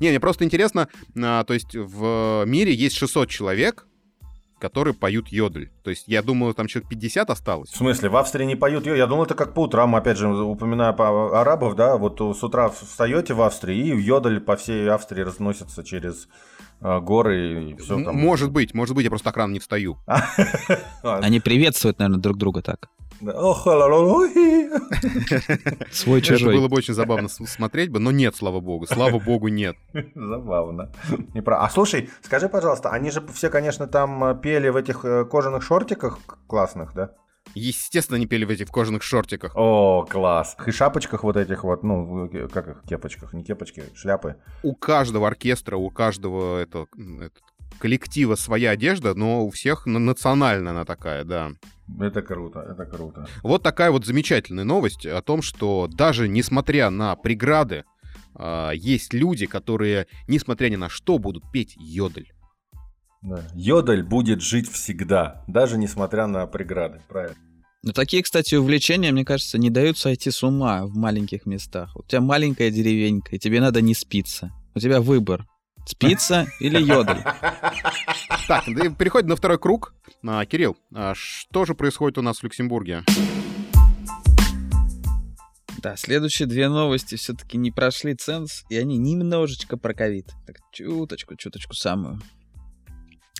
Не, 0.00 0.10
мне 0.10 0.20
просто 0.20 0.44
интересно, 0.44 0.88
а, 1.16 1.44
то 1.44 1.54
есть 1.54 1.74
в 1.74 2.44
мире 2.46 2.74
есть 2.74 2.96
600 2.96 3.28
человек, 3.28 3.86
которые 4.58 4.94
поют 4.94 5.28
йодль. 5.28 5.68
То 5.82 5.90
есть 5.90 6.04
я 6.08 6.22
думаю, 6.22 6.54
там 6.54 6.68
человек 6.68 6.88
50 6.88 7.28
осталось. 7.30 7.70
В 7.70 7.76
смысле, 7.76 8.08
в 8.08 8.16
Австрии 8.16 8.44
не 8.44 8.56
поют 8.56 8.86
йодль? 8.86 8.98
Я 8.98 9.06
думал, 9.06 9.24
это 9.24 9.34
как 9.34 9.52
по 9.52 9.60
утрам, 9.60 9.94
опять 9.94 10.16
же, 10.16 10.28
упоминая 10.28 10.92
по 10.92 11.38
арабов, 11.40 11.76
да, 11.76 11.96
вот 11.96 12.20
с 12.20 12.42
утра 12.42 12.70
встаете 12.70 13.34
в 13.34 13.42
Австрии, 13.42 13.76
и 13.76 14.00
йодль 14.00 14.40
по 14.40 14.56
всей 14.56 14.88
Австрии 14.88 15.22
разносится 15.22 15.84
через 15.84 16.28
а, 16.80 17.00
горы 17.00 17.70
и 17.70 17.76
все 17.76 18.02
там. 18.02 18.16
Может 18.16 18.50
быть, 18.52 18.74
может 18.74 18.94
быть, 18.94 19.04
я 19.04 19.10
просто 19.10 19.26
так 19.26 19.36
рано 19.36 19.52
не 19.52 19.58
встаю. 19.58 19.98
Они 21.02 21.40
приветствуют, 21.40 21.98
наверное, 21.98 22.20
друг 22.20 22.38
друга 22.38 22.62
так. 22.62 22.88
Свой 25.90 26.20
чужой. 26.20 26.52
Это 26.52 26.58
было 26.60 26.68
бы 26.68 26.76
очень 26.76 26.94
забавно 26.94 27.28
смотреть 27.28 27.90
бы, 27.90 27.98
но 28.00 28.10
нет, 28.10 28.36
слава 28.36 28.60
богу. 28.60 28.86
Слава 28.86 29.18
богу, 29.18 29.48
нет. 29.48 29.76
Забавно. 30.14 30.92
А 31.46 31.70
слушай, 31.70 32.10
скажи, 32.22 32.48
пожалуйста, 32.48 32.90
они 32.90 33.10
же 33.10 33.22
все, 33.32 33.50
конечно, 33.50 33.86
там 33.86 34.40
пели 34.40 34.68
в 34.68 34.76
этих 34.76 35.04
кожаных 35.30 35.62
шортиках 35.62 36.18
классных, 36.46 36.94
да? 36.94 37.10
Естественно, 37.54 38.16
они 38.16 38.26
пели 38.26 38.44
в 38.44 38.50
этих 38.50 38.68
кожаных 38.68 39.02
шортиках. 39.02 39.52
О, 39.54 40.04
класс. 40.08 40.56
И 40.66 40.70
шапочках 40.70 41.22
вот 41.22 41.36
этих 41.36 41.62
вот, 41.62 41.84
ну, 41.84 42.28
как 42.52 42.68
их, 42.68 42.82
кепочках, 42.88 43.32
не 43.34 43.44
кепочки, 43.44 43.84
шляпы. 43.94 44.36
У 44.62 44.74
каждого 44.74 45.28
оркестра, 45.28 45.76
у 45.76 45.90
каждого 45.90 46.58
это, 46.58 46.86
это, 46.96 47.40
коллектива 47.78 48.34
своя 48.34 48.70
одежда, 48.70 49.14
но 49.14 49.44
у 49.44 49.50
всех 49.50 49.86
национальная 49.86 50.72
она 50.72 50.84
такая, 50.84 51.24
да. 51.24 51.52
Это 52.00 52.22
круто, 52.22 52.60
это 52.60 52.86
круто. 52.86 53.26
Вот 53.42 53.62
такая 53.62 53.90
вот 53.90 54.06
замечательная 54.06 54.64
новость 54.64 55.06
о 55.06 55.20
том, 55.22 55.42
что 55.42 55.88
даже 55.92 56.28
несмотря 56.28 56.90
на 56.90 57.14
преграды, 57.14 57.84
э, 58.36 58.70
есть 58.74 59.12
люди, 59.12 59.46
которые, 59.46 60.06
несмотря 60.26 60.68
ни 60.68 60.76
на 60.76 60.88
что, 60.88 61.18
будут 61.18 61.50
петь 61.52 61.74
йодль. 61.78 62.32
Да. 63.22 63.42
Йодль 63.54 64.02
будет 64.02 64.42
жить 64.42 64.70
всегда, 64.70 65.44
даже 65.46 65.78
несмотря 65.78 66.26
на 66.26 66.46
преграды, 66.46 67.00
правильно. 67.08 67.36
Но 67.82 67.92
такие, 67.92 68.22
кстати, 68.22 68.54
увлечения, 68.54 69.12
мне 69.12 69.26
кажется, 69.26 69.58
не 69.58 69.68
дают 69.68 69.98
сойти 69.98 70.30
с 70.30 70.42
ума 70.42 70.86
в 70.86 70.96
маленьких 70.96 71.44
местах. 71.44 71.94
У 71.94 72.02
тебя 72.02 72.22
маленькая 72.22 72.70
деревенька, 72.70 73.36
и 73.36 73.38
тебе 73.38 73.60
надо 73.60 73.82
не 73.82 73.94
спиться. 73.94 74.52
У 74.74 74.78
тебя 74.78 75.02
выбор. 75.02 75.46
Спица 75.86 76.46
или 76.60 76.80
йодль? 76.80 77.22
Так, 78.46 78.64
переходим 78.66 79.28
на 79.30 79.36
второй 79.36 79.58
круг. 79.58 79.94
А, 80.26 80.44
Кирилл, 80.44 80.76
а 80.94 81.14
что 81.14 81.64
же 81.64 81.74
происходит 81.74 82.18
у 82.18 82.22
нас 82.22 82.40
в 82.40 82.42
Люксембурге? 82.42 83.02
Да, 85.78 85.96
следующие 85.96 86.46
две 86.46 86.68
новости 86.68 87.14
все-таки 87.16 87.56
не 87.56 87.70
прошли 87.70 88.14
ценз, 88.14 88.64
и 88.68 88.76
они 88.76 88.98
немножечко 88.98 89.76
про 89.76 89.94
ковид. 89.94 90.30
Так, 90.46 90.56
чуточку, 90.72 91.36
чуточку 91.36 91.74
самую. 91.74 92.20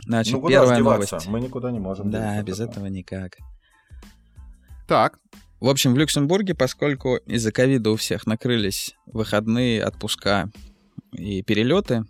Значит, 0.07 0.35
ну, 0.35 0.49
первая 0.49 0.79
новость. 0.79 1.27
Мы 1.27 1.41
никуда 1.41 1.71
не 1.71 1.81
можем. 1.81 2.11
Да, 2.11 2.43
без 2.43 2.61
этого 2.61 2.87
никак. 2.87 3.37
Так. 4.87 5.19
В 5.61 5.69
общем, 5.69 5.95
в 5.95 5.99
Люксембурге, 5.99 6.55
поскольку 6.55 7.17
из-за 7.17 7.51
ковида 7.53 7.91
у 7.91 7.97
всех 7.97 8.27
накрылись 8.27 8.95
выходные, 9.07 9.83
отпуска 9.83 10.51
и 11.13 11.43
перелеты, 11.43 12.05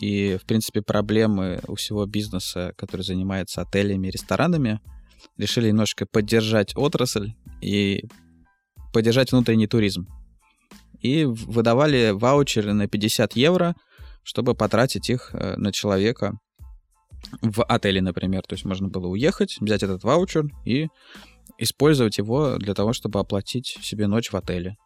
и, 0.00 0.36
в 0.36 0.46
принципе, 0.46 0.82
проблемы 0.82 1.60
у 1.66 1.74
всего 1.74 2.06
бизнеса, 2.06 2.74
который 2.76 3.02
занимается 3.02 3.62
отелями 3.62 4.08
и 4.08 4.10
ресторанами, 4.10 4.80
решили 5.38 5.68
немножко 5.68 6.06
поддержать 6.06 6.76
отрасль 6.76 7.34
и 7.60 8.04
поддержать 8.92 9.32
внутренний 9.32 9.66
туризм. 9.66 10.06
И 11.00 11.24
выдавали 11.24 12.10
ваучеры 12.10 12.72
на 12.72 12.88
50 12.88 13.36
евро, 13.36 13.74
чтобы 14.22 14.54
потратить 14.54 15.08
их 15.08 15.30
э, 15.32 15.56
на 15.56 15.72
человека 15.72 16.38
в 17.42 17.64
отеле, 17.64 18.02
например. 18.02 18.42
То 18.42 18.54
есть 18.54 18.64
можно 18.64 18.88
было 18.88 19.06
уехать, 19.06 19.56
взять 19.60 19.82
этот 19.82 20.04
ваучер 20.04 20.46
и 20.64 20.88
использовать 21.58 22.18
его 22.18 22.56
для 22.58 22.74
того, 22.74 22.92
чтобы 22.92 23.20
оплатить 23.20 23.78
себе 23.82 24.06
ночь 24.06 24.30
в 24.30 24.36
отеле. 24.36 24.76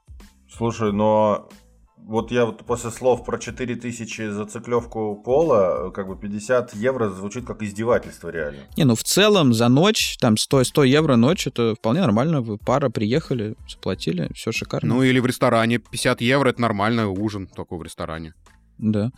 Слушай, 0.48 0.92
но 0.92 1.48
вот 2.06 2.32
я 2.32 2.44
вот 2.46 2.64
после 2.64 2.90
слов 2.90 3.24
про 3.24 3.38
4000 3.38 4.30
за 4.30 4.46
циклевку 4.46 5.14
пола, 5.16 5.90
как 5.90 6.08
бы 6.08 6.16
50 6.16 6.74
евро 6.74 7.08
звучит 7.08 7.46
как 7.46 7.62
издевательство 7.62 8.30
реально. 8.30 8.60
Не, 8.76 8.84
ну 8.84 8.94
в 8.94 9.04
целом 9.04 9.54
за 9.54 9.68
ночь, 9.68 10.16
там 10.18 10.36
100, 10.36 10.64
100 10.64 10.84
евро 10.84 11.16
ночь, 11.16 11.46
это 11.46 11.74
вполне 11.74 12.00
нормально. 12.00 12.40
Вы 12.40 12.58
пара 12.58 12.90
приехали, 12.90 13.54
заплатили, 13.68 14.30
все 14.34 14.52
шикарно. 14.52 14.94
Ну 14.94 15.02
или 15.02 15.18
в 15.20 15.26
ресторане 15.26 15.78
50 15.78 16.20
евро, 16.20 16.50
это 16.50 16.60
нормальный 16.60 17.04
ужин 17.04 17.46
такой 17.46 17.78
в 17.78 17.82
ресторане. 17.82 18.34
Да. 18.78 19.12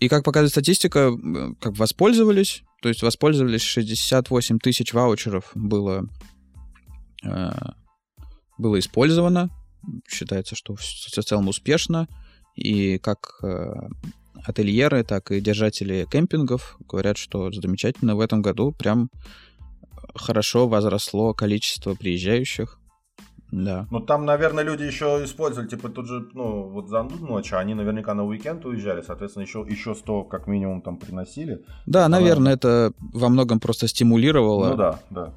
И 0.00 0.08
как 0.08 0.24
показывает 0.24 0.50
статистика, 0.50 1.12
как 1.60 1.78
воспользовались, 1.78 2.64
то 2.80 2.88
есть 2.88 3.02
воспользовались 3.02 3.62
68 3.62 4.58
тысяч 4.58 4.92
ваучеров 4.92 5.52
было, 5.54 6.08
э, 7.24 7.50
было 8.58 8.80
использовано 8.80 9.50
считается, 10.08 10.54
что 10.54 10.74
в 10.74 10.80
целом 10.80 11.48
успешно. 11.48 12.08
И 12.54 12.98
как 12.98 13.38
э, 13.42 13.72
ательеры, 14.44 15.04
так 15.04 15.30
и 15.30 15.40
держатели 15.40 16.06
кемпингов 16.10 16.76
говорят, 16.88 17.16
что 17.16 17.50
замечательно 17.50 18.16
в 18.16 18.20
этом 18.20 18.42
году 18.42 18.72
прям 18.72 19.08
хорошо 20.14 20.68
возросло 20.68 21.34
количество 21.34 21.94
приезжающих. 21.94 22.78
Да. 23.52 23.86
Ну, 23.90 24.00
там, 24.00 24.24
наверное, 24.24 24.64
люди 24.64 24.84
еще 24.84 25.22
использовали, 25.24 25.68
типа, 25.68 25.90
тут 25.90 26.06
же, 26.06 26.26
ну, 26.32 26.70
вот 26.70 26.88
за 26.88 27.02
ночь, 27.02 27.52
а 27.52 27.58
они 27.58 27.74
наверняка 27.74 28.14
на 28.14 28.24
уикенд 28.24 28.64
уезжали, 28.64 29.02
соответственно, 29.02 29.42
еще, 29.44 29.64
еще 29.68 29.94
100 29.94 30.24
как 30.24 30.46
минимум 30.46 30.80
там 30.80 30.96
приносили. 30.96 31.62
Да, 31.84 32.08
наверное, 32.08 32.54
это 32.54 32.92
во 32.98 33.28
многом 33.28 33.60
просто 33.60 33.88
стимулировало. 33.88 34.70
Ну 34.70 34.76
да, 34.76 35.00
да. 35.10 35.34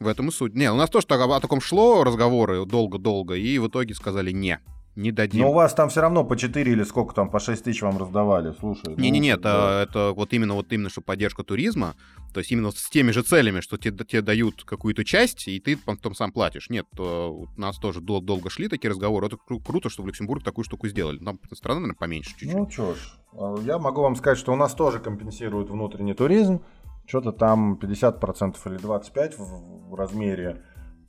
В 0.00 0.06
этом 0.06 0.28
и 0.28 0.30
суть. 0.30 0.54
Не, 0.54 0.70
у 0.70 0.76
нас 0.76 0.90
тоже 0.90 1.06
так, 1.06 1.20
о 1.20 1.40
таком 1.40 1.60
шло 1.60 2.04
разговоры 2.04 2.64
долго-долго, 2.64 3.34
и 3.34 3.58
в 3.58 3.68
итоге 3.68 3.94
сказали 3.94 4.30
«не». 4.30 4.60
Не 4.96 5.12
дадим. 5.12 5.42
Но 5.42 5.50
у 5.50 5.54
вас 5.54 5.74
там 5.74 5.90
все 5.90 6.00
равно 6.00 6.24
по 6.24 6.36
4 6.36 6.72
или 6.72 6.82
сколько 6.82 7.14
там, 7.14 7.30
по 7.30 7.38
6 7.38 7.62
тысяч 7.62 7.82
вам 7.82 7.98
раздавали, 7.98 8.52
слушай. 8.58 8.96
Не-не-не, 8.96 9.36
ну, 9.36 9.38
это, 9.38 9.86
это 9.88 10.12
вот 10.12 10.32
именно 10.32 10.54
вот 10.54 10.72
именно, 10.72 10.90
что 10.90 11.02
поддержка 11.02 11.44
туризма, 11.44 11.94
то 12.34 12.40
есть 12.40 12.50
именно 12.50 12.72
с 12.72 12.90
теми 12.90 13.12
же 13.12 13.22
целями, 13.22 13.60
что 13.60 13.76
тебе, 13.76 14.04
тебе 14.04 14.22
дают 14.22 14.64
какую-то 14.64 15.04
часть, 15.04 15.46
и 15.46 15.60
ты 15.60 15.76
потом 15.76 16.16
сам 16.16 16.32
платишь. 16.32 16.68
Нет, 16.68 16.86
у 16.98 17.46
нас 17.56 17.78
тоже 17.78 18.00
дол- 18.00 18.22
долго 18.22 18.50
шли 18.50 18.66
такие 18.66 18.90
разговоры. 18.90 19.28
Это 19.28 19.36
кру- 19.36 19.62
круто, 19.64 19.88
что 19.88 20.02
в 20.02 20.06
Люксембурге 20.08 20.44
такую 20.44 20.64
штуку 20.64 20.88
сделали. 20.88 21.18
Там 21.18 21.38
страна, 21.52 21.78
наверное, 21.78 21.96
поменьше 21.96 22.30
чуть-чуть. 22.30 22.54
Ну 22.54 22.68
что 22.68 22.94
ж, 22.94 22.98
а 23.38 23.54
я 23.64 23.78
могу 23.78 24.02
вам 24.02 24.16
сказать, 24.16 24.36
что 24.38 24.52
у 24.52 24.56
нас 24.56 24.74
тоже 24.74 24.98
компенсируют 24.98 25.70
внутренний 25.70 26.14
туризм 26.14 26.60
что-то 27.08 27.32
там 27.32 27.78
50% 27.80 28.56
или 28.66 28.78
25% 28.78 29.36
в, 29.38 29.90
в 29.90 29.94
размере 29.94 30.62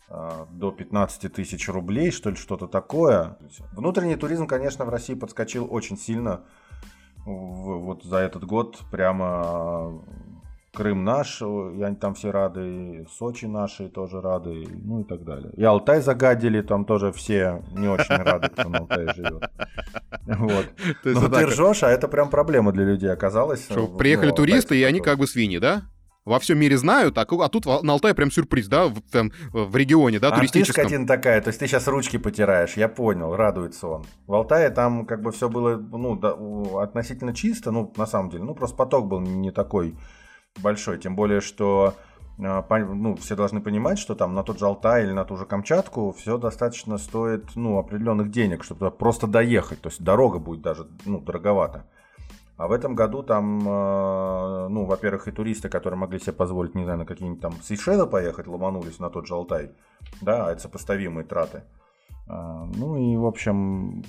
э, 0.09 0.45
до 0.49 0.71
15 0.71 1.31
тысяч 1.33 1.67
рублей, 1.67 2.11
что 2.11 2.29
ли, 2.29 2.37
что-то 2.37 2.67
такое. 2.67 3.37
Внутренний 3.73 4.15
туризм, 4.15 4.47
конечно, 4.47 4.85
в 4.85 4.89
России 4.89 5.13
подскочил 5.13 5.67
очень 5.69 5.97
сильно 5.97 6.45
в, 7.25 7.79
вот 7.79 8.03
за 8.03 8.17
этот 8.17 8.45
год, 8.45 8.79
прямо 8.89 10.01
Крым 10.73 11.03
наш, 11.03 11.41
и 11.41 11.81
они 11.81 11.95
там 11.95 12.13
все 12.13 12.31
рады, 12.31 12.61
и 12.61 13.05
Сочи 13.17 13.45
наши 13.45 13.89
тоже 13.89 14.21
рады, 14.21 14.67
ну 14.83 15.01
и 15.01 15.03
так 15.03 15.23
далее. 15.23 15.51
И 15.57 15.63
Алтай 15.63 16.01
загадили, 16.01 16.61
там 16.61 16.85
тоже 16.85 17.11
все 17.11 17.63
не 17.71 17.87
очень 17.87 18.15
рады, 18.15 18.49
кто 18.49 18.69
на 18.69 18.79
Алтае 18.79 19.13
живет. 19.13 19.49
Вот. 20.27 20.67
Но 21.03 21.27
ты 21.27 21.45
ржешь, 21.47 21.81
а 21.81 21.89
это 21.89 22.07
прям 22.07 22.29
проблема 22.29 22.71
для 22.71 22.85
людей 22.85 23.11
оказалась. 23.11 23.65
Что, 23.65 23.87
приехали 23.87 24.29
ну, 24.29 24.35
туристы, 24.35 24.77
и 24.77 24.83
они 24.83 24.99
как 24.99 25.17
бы 25.17 25.25
свиньи, 25.25 25.57
да? 25.57 25.83
во 26.29 26.39
всем 26.39 26.59
мире 26.59 26.77
знают, 26.77 27.17
а, 27.17 27.21
а 27.21 27.49
тут 27.49 27.65
на 27.65 27.93
Алтае 27.93 28.13
прям 28.13 28.29
сюрприз, 28.31 28.67
да, 28.67 28.87
в, 28.87 29.01
там, 29.11 29.31
в 29.51 29.75
регионе, 29.75 30.19
да, 30.19 30.29
а 30.29 30.35
туристическом. 30.35 30.87
ты 30.87 31.05
такая, 31.05 31.41
то 31.41 31.47
есть 31.47 31.59
ты 31.59 31.67
сейчас 31.67 31.87
ручки 31.87 32.17
потираешь, 32.17 32.73
я 32.77 32.87
понял, 32.87 33.35
радуется 33.35 33.87
он. 33.87 34.05
В 34.27 34.33
Алтае 34.33 34.69
там 34.69 35.05
как 35.05 35.21
бы 35.23 35.31
все 35.31 35.49
было, 35.49 35.77
ну, 35.77 36.15
да, 36.15 36.35
относительно 36.81 37.33
чисто, 37.33 37.71
ну, 37.71 37.91
на 37.97 38.05
самом 38.05 38.29
деле, 38.29 38.43
ну, 38.43 38.53
просто 38.53 38.75
поток 38.75 39.07
был 39.07 39.19
не 39.21 39.51
такой 39.51 39.95
большой, 40.61 40.97
тем 40.97 41.15
более, 41.15 41.41
что 41.41 41.95
а, 42.41 42.65
ну, 42.69 43.15
все 43.15 43.35
должны 43.35 43.61
понимать, 43.61 43.99
что 43.99 44.15
там 44.15 44.33
на 44.33 44.43
тот 44.43 44.59
же 44.59 44.65
Алтай 44.65 45.03
или 45.03 45.11
на 45.11 45.25
ту 45.25 45.35
же 45.35 45.45
Камчатку 45.45 46.11
все 46.11 46.37
достаточно 46.37 46.97
стоит, 46.97 47.55
ну, 47.55 47.77
определенных 47.77 48.31
денег, 48.31 48.63
чтобы 48.63 48.91
просто 48.91 49.27
доехать, 49.27 49.81
то 49.81 49.89
есть 49.89 50.03
дорога 50.03 50.39
будет 50.39 50.61
даже, 50.61 50.87
ну, 51.05 51.19
дороговато. 51.19 51.85
А 52.57 52.67
в 52.67 52.73
этом 52.73 52.93
году 52.93 53.23
там, 53.23 53.59
э, 53.61 54.67
ну, 54.67 54.83
во-первых, 54.83 55.29
и 55.29 55.31
туристы, 55.31 55.69
которые 55.69 55.97
могли 55.97 56.19
себе 56.19 56.33
позволить, 56.33 56.75
не 56.75 56.83
знаю, 56.83 56.99
на 56.99 57.05
какие-нибудь 57.05 57.41
там 57.41 57.53
Сейшелы 57.61 58.05
поехать, 58.05 58.47
ломанулись 58.47 58.99
на 58.99 59.09
тот 59.09 59.27
же 59.27 59.33
Алтай. 59.33 59.71
Да, 60.21 60.47
а 60.47 60.51
это 60.51 60.61
сопоставимые 60.61 61.25
траты. 61.25 61.63
А, 62.27 62.65
ну 62.75 62.97
и, 62.97 63.15
в 63.15 63.25
общем, 63.25 64.03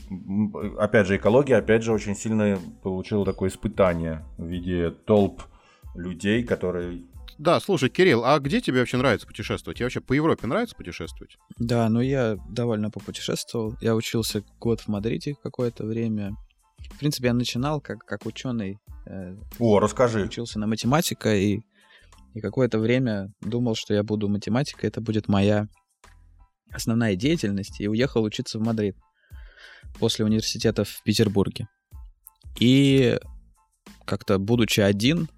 опять 0.79 1.07
же, 1.07 1.17
экология, 1.17 1.59
опять 1.59 1.85
же, 1.85 1.93
очень 1.93 2.17
сильно 2.17 2.59
получила 2.83 3.25
такое 3.25 3.51
испытание 3.51 4.25
в 4.37 4.47
виде 4.47 4.91
толп 4.91 5.43
людей, 5.95 6.45
которые 6.45 7.03
да, 7.41 7.59
слушай, 7.59 7.89
Кирилл, 7.89 8.23
а 8.23 8.39
где 8.39 8.61
тебе 8.61 8.81
вообще 8.81 8.99
нравится 8.99 9.27
путешествовать? 9.27 9.79
Тебе 9.79 9.87
вообще 9.87 10.03
по 10.03 10.13
Европе 10.13 10.47
нравится 10.47 10.77
путешествовать? 10.77 11.39
Да, 11.57 11.89
ну 11.89 12.03
я 12.03 12.37
довольно 12.51 12.91
попутешествовал. 12.91 13.75
Я 13.81 13.97
учился 13.97 14.43
год 14.59 14.81
в 14.81 14.89
Мадриде 14.89 15.35
какое-то 15.43 15.87
время. 15.87 16.37
В 16.93 16.99
принципе, 16.99 17.29
я 17.29 17.33
начинал 17.33 17.81
как, 17.81 18.05
как 18.05 18.27
ученый. 18.27 18.79
Э, 19.07 19.35
О, 19.59 19.79
расскажи. 19.79 20.25
Учился 20.25 20.59
на 20.59 20.67
математика 20.67 21.35
и, 21.35 21.61
и 22.35 22.41
какое-то 22.43 22.79
время 22.79 23.33
думал, 23.41 23.75
что 23.75 23.95
я 23.95 24.03
буду 24.03 24.29
математикой, 24.29 24.91
это 24.91 25.01
будет 25.01 25.27
моя 25.27 25.67
основная 26.71 27.17
деятельность, 27.17 27.81
и 27.81 27.89
уехал 27.89 28.23
учиться 28.23 28.59
в 28.59 28.63
Мадрид 28.63 28.97
после 29.99 30.27
университета 30.27 30.85
в 30.85 31.03
Петербурге. 31.05 31.69
И 32.59 33.19
как-то, 34.05 34.39
будучи 34.39 34.81
один 34.81 35.31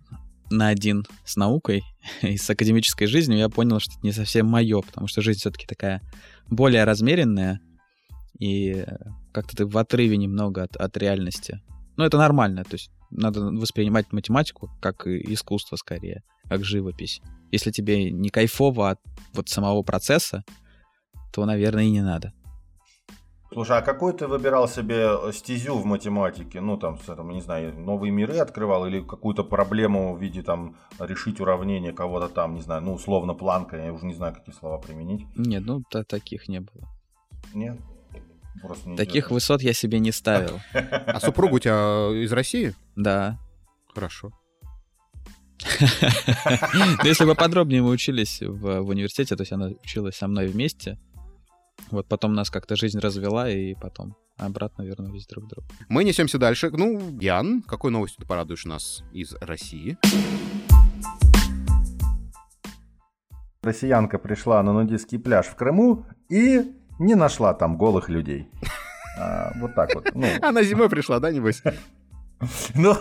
на 0.53 0.69
один 0.69 1.05
с 1.25 1.37
наукой 1.37 1.83
и 2.23 2.37
с 2.37 2.49
академической 2.49 3.07
жизнью, 3.07 3.39
я 3.39 3.49
понял, 3.49 3.81
что 3.81 3.93
это 3.93 4.07
не 4.07 4.13
совсем 4.13 4.47
мое, 4.47 4.81
потому 4.81 5.09
что 5.09 5.23
жизнь 5.23 5.41
все-таки 5.41 5.67
такая 5.67 6.03
более 6.49 6.85
размеренная, 6.85 7.61
и 8.39 8.85
как-то 9.33 9.57
ты 9.57 9.67
в 9.67 9.77
отрыве 9.79 10.17
немного 10.17 10.65
от, 10.65 10.77
от 10.77 10.97
реальности. 10.97 11.61
Ну, 11.97 12.05
это 12.05 12.19
нормально, 12.19 12.65
то 12.65 12.75
есть 12.75 12.91
надо 13.11 13.41
воспринимать 13.41 14.13
математику 14.13 14.71
как 14.81 15.07
искусство 15.07 15.77
скорее, 15.77 16.23
как 16.49 16.65
живопись. 16.65 17.21
Если 17.51 17.71
тебе 17.71 18.11
не 18.11 18.31
кайфово 18.31 18.91
от 18.91 19.01
вот 19.35 19.49
самого 19.49 19.83
процесса, 19.83 20.45
то, 21.33 21.45
наверное, 21.45 21.85
и 21.85 21.91
не 21.91 22.03
надо. 22.03 22.33
Слушай, 23.53 23.79
а 23.79 23.83
какой 23.83 24.15
ты 24.15 24.27
выбирал 24.27 24.67
себе 24.67 25.33
стезю 25.33 25.77
в 25.77 25.85
математике? 25.85 26.61
Ну, 26.61 26.79
там, 26.79 26.97
там, 26.97 27.31
не 27.31 27.43
знаю, 27.43 27.79
новые 27.79 28.11
миры 28.11 28.39
открывал 28.39 28.87
или 28.87 29.01
какую-то 29.01 29.45
проблему 29.45 30.15
в 30.15 30.23
виде 30.23 30.43
там 30.43 30.77
решить 30.99 31.41
уравнение 31.41 31.93
кого-то 31.93 32.29
там, 32.29 32.55
не 32.55 32.63
знаю, 32.63 32.83
ну, 32.83 32.95
условно 32.95 33.35
планка, 33.35 33.77
я 33.77 33.93
уже 33.93 34.07
не 34.07 34.15
знаю, 34.15 34.35
какие 34.35 34.55
слова 34.55 34.79
применить. 34.79 35.27
Нет, 35.37 35.65
ну, 35.67 35.83
таких 35.91 36.49
не 36.49 36.61
было. 36.61 36.89
Нет? 37.53 37.79
Просто 38.61 38.97
Таких 38.97 39.31
высот 39.31 39.63
я 39.63 39.73
себе 39.73 39.99
не 39.99 40.13
ставил. 40.13 40.61
А 40.73 41.21
супруга 41.21 41.55
у 41.55 41.59
тебя 41.59 42.09
из 42.23 42.33
России? 42.33 42.75
Да. 42.97 43.39
Хорошо. 43.95 44.33
Ну, 46.75 46.85
если 47.05 47.25
бы 47.25 47.35
подробнее 47.35 47.83
мы 47.83 47.91
учились 47.91 48.41
в, 48.41 48.81
в 48.81 48.89
университете, 48.89 49.37
то 49.37 49.43
есть 49.43 49.53
она 49.53 49.71
училась 49.85 50.17
со 50.17 50.27
мной 50.27 50.49
вместе. 50.49 50.99
Вот 51.91 52.09
потом 52.09 52.35
нас 52.35 52.51
как-то 52.51 52.77
жизнь 52.77 52.99
развела, 52.99 53.51
и 53.51 53.75
потом 53.75 54.17
обратно 54.39 54.83
вернулись 54.83 55.27
друг 55.27 55.45
к 55.45 55.49
другу. 55.49 55.69
Мы 55.89 56.05
несемся 56.05 56.39
дальше. 56.39 56.71
Ну, 56.71 57.19
Ян, 57.21 57.63
какой 57.63 57.91
новостью 57.91 58.23
ты 58.23 58.27
порадуешь 58.27 58.65
нас 58.65 59.03
из 59.13 59.35
России? 59.41 59.99
Россиянка 63.63 64.19
пришла 64.19 64.63
на 64.63 64.73
нудистский 64.73 65.19
пляж 65.19 65.47
в 65.47 65.55
Крыму 65.55 66.07
и 66.29 66.73
не 66.99 67.15
нашла 67.15 67.55
там 67.55 67.77
голых 67.77 68.09
людей. 68.09 68.49
А, 69.19 69.53
вот 69.57 69.75
так 69.75 69.95
вот. 69.95 70.11
Ну. 70.15 70.27
Она 70.41 70.63
зимой 70.63 70.89
пришла, 70.89 71.21
да, 71.21 71.31
небось? 71.31 71.63
Ну, 72.75 72.95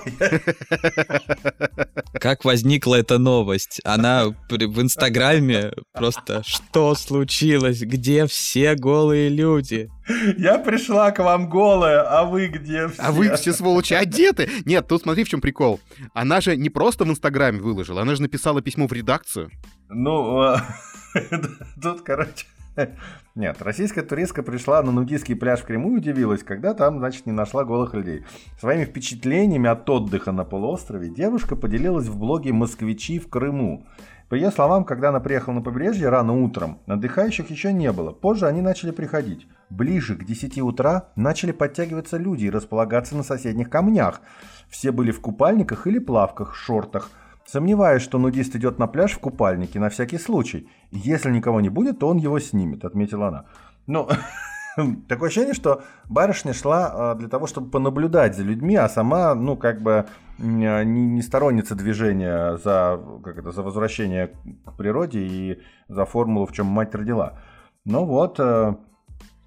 как 2.21 2.45
возникла 2.45 2.95
эта 2.95 3.17
новость? 3.17 3.81
Она 3.83 4.27
в 4.27 4.81
Инстаграме 4.81 5.73
просто 5.93 6.43
что 6.45 6.93
случилось? 6.93 7.81
Где 7.81 8.27
все 8.27 8.75
голые 8.75 9.27
люди? 9.27 9.89
Я 10.37 10.59
пришла 10.59 11.09
к 11.11 11.19
вам 11.19 11.49
голая, 11.49 12.01
а 12.01 12.25
вы 12.25 12.47
где 12.47 12.89
все? 12.89 13.01
А 13.01 13.11
вы 13.11 13.35
все 13.35 13.53
сволочи 13.53 13.95
одеты? 13.95 14.49
Нет, 14.65 14.87
тут 14.87 15.01
смотри, 15.01 15.23
в 15.23 15.29
чем 15.29 15.41
прикол. 15.41 15.79
Она 16.13 16.41
же 16.41 16.55
не 16.55 16.69
просто 16.69 17.05
в 17.05 17.09
Инстаграме 17.09 17.59
выложила, 17.59 18.03
она 18.03 18.13
же 18.13 18.21
написала 18.21 18.61
письмо 18.61 18.87
в 18.87 18.93
редакцию. 18.93 19.49
Ну, 19.89 20.55
тут, 21.81 22.01
короче, 22.03 22.45
нет, 23.35 23.61
российская 23.61 24.01
туристка 24.01 24.43
пришла 24.43 24.81
на 24.81 24.91
нудистский 24.91 25.35
пляж 25.35 25.61
в 25.61 25.65
Крыму 25.65 25.93
и 25.93 25.97
удивилась, 25.97 26.43
когда 26.43 26.73
там, 26.73 26.99
значит, 26.99 27.25
не 27.25 27.31
нашла 27.31 27.63
голых 27.63 27.93
людей. 27.93 28.25
Своими 28.59 28.85
впечатлениями 28.85 29.69
от 29.69 29.89
отдыха 29.89 30.31
на 30.31 30.43
полуострове 30.45 31.09
девушка 31.09 31.55
поделилась 31.55 32.07
в 32.07 32.17
блоге 32.17 32.53
«Москвичи 32.53 33.19
в 33.19 33.29
Крыму». 33.29 33.85
По 34.29 34.35
ее 34.35 34.49
словам, 34.49 34.85
когда 34.85 35.09
она 35.09 35.19
приехала 35.19 35.55
на 35.55 35.61
побережье 35.61 36.07
рано 36.07 36.41
утром, 36.41 36.79
отдыхающих 36.87 37.49
еще 37.49 37.73
не 37.73 37.91
было. 37.91 38.13
Позже 38.13 38.47
они 38.47 38.61
начали 38.61 38.91
приходить. 38.91 39.45
Ближе 39.69 40.15
к 40.15 40.23
10 40.23 40.57
утра 40.61 41.09
начали 41.17 41.51
подтягиваться 41.51 42.15
люди 42.15 42.45
и 42.45 42.49
располагаться 42.49 43.17
на 43.17 43.23
соседних 43.23 43.69
камнях. 43.69 44.21
Все 44.69 44.93
были 44.93 45.11
в 45.11 45.19
купальниках 45.19 45.85
или 45.85 45.99
плавках, 45.99 46.55
шортах– 46.55 47.11
Сомневаюсь, 47.45 48.03
что 48.03 48.17
нудист 48.17 48.55
идет 48.55 48.79
на 48.79 48.87
пляж 48.87 49.13
в 49.13 49.19
купальнике 49.19 49.79
на 49.79 49.89
всякий 49.89 50.17
случай. 50.17 50.69
Если 50.91 51.31
никого 51.31 51.61
не 51.61 51.69
будет, 51.69 51.99
то 51.99 52.07
он 52.07 52.17
его 52.17 52.39
снимет, 52.39 52.85
отметила 52.85 53.27
она. 53.27 53.45
Ну, 53.87 54.07
такое 55.07 55.29
ощущение, 55.29 55.53
что 55.53 55.81
барышня 56.07 56.53
шла 56.53 57.11
а, 57.11 57.15
для 57.15 57.27
того, 57.27 57.47
чтобы 57.47 57.69
понаблюдать 57.69 58.35
за 58.35 58.43
людьми, 58.43 58.75
а 58.75 58.87
сама, 58.89 59.35
ну, 59.35 59.57
как 59.57 59.81
бы 59.81 60.05
не, 60.37 60.85
не 60.85 61.21
сторонница 61.21 61.75
движения 61.75 62.57
за, 62.57 62.99
как 63.23 63.37
это, 63.37 63.51
за 63.51 63.63
возвращение 63.63 64.27
к 64.65 64.77
природе 64.77 65.19
и 65.19 65.61
за 65.87 66.05
формулу, 66.05 66.45
в 66.45 66.53
чем 66.53 66.67
мать 66.67 66.95
родила. 66.95 67.39
Ну 67.85 68.05
вот, 68.05 68.39
э, 68.39 68.75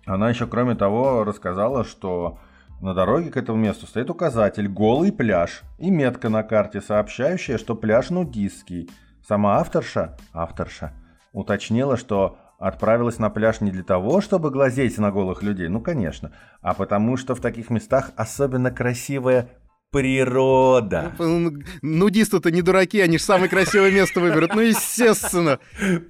она 0.06 0.28
еще, 0.28 0.46
кроме 0.46 0.74
того, 0.74 1.24
рассказала, 1.24 1.84
что 1.84 2.38
на 2.84 2.92
дороге 2.92 3.30
к 3.30 3.38
этому 3.38 3.58
месту 3.58 3.86
стоит 3.86 4.10
указатель 4.10 4.68
«Голый 4.68 5.10
пляж» 5.10 5.62
и 5.78 5.90
метка 5.90 6.28
на 6.28 6.42
карте, 6.42 6.82
сообщающая, 6.82 7.56
что 7.56 7.74
пляж 7.74 8.10
нудистский. 8.10 8.90
Сама 9.26 9.56
авторша, 9.56 10.18
авторша, 10.34 10.92
уточнила, 11.32 11.96
что 11.96 12.36
отправилась 12.58 13.18
на 13.18 13.30
пляж 13.30 13.62
не 13.62 13.70
для 13.70 13.84
того, 13.84 14.20
чтобы 14.20 14.50
глазеть 14.50 14.98
на 14.98 15.10
голых 15.10 15.42
людей, 15.42 15.68
ну 15.68 15.80
конечно, 15.80 16.32
а 16.60 16.74
потому 16.74 17.16
что 17.16 17.34
в 17.34 17.40
таких 17.40 17.70
местах 17.70 18.10
особенно 18.16 18.70
красивая 18.70 19.48
природа. 19.94 21.14
Ну, 21.20 21.52
нудисты-то 21.82 22.50
не 22.50 22.62
дураки, 22.62 23.00
они 23.00 23.18
же 23.18 23.22
самое 23.22 23.48
красивое 23.48 23.92
место 23.92 24.18
выберут. 24.18 24.52
Ну, 24.52 24.60
естественно. 24.60 25.60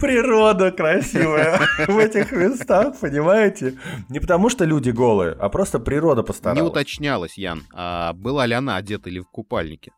Природа 0.01 0.71
красивая 0.71 1.61
в 1.87 1.99
этих 1.99 2.33
местах, 2.33 2.99
понимаете? 2.99 3.75
Не 4.09 4.21
потому 4.21 4.49
что 4.49 4.65
люди 4.65 4.89
голые, 4.89 5.33
а 5.33 5.51
просто 5.51 5.79
природа 5.81 6.23
постаралась. 6.23 6.63
Не 6.63 6.67
уточнялось, 6.67 7.37
Ян, 7.37 7.65
а 7.75 8.15
была 8.15 8.47
ли 8.47 8.55
она 8.55 8.77
одета 8.77 9.11
или 9.11 9.21
в 9.21 9.27
купальнике. 9.27 9.93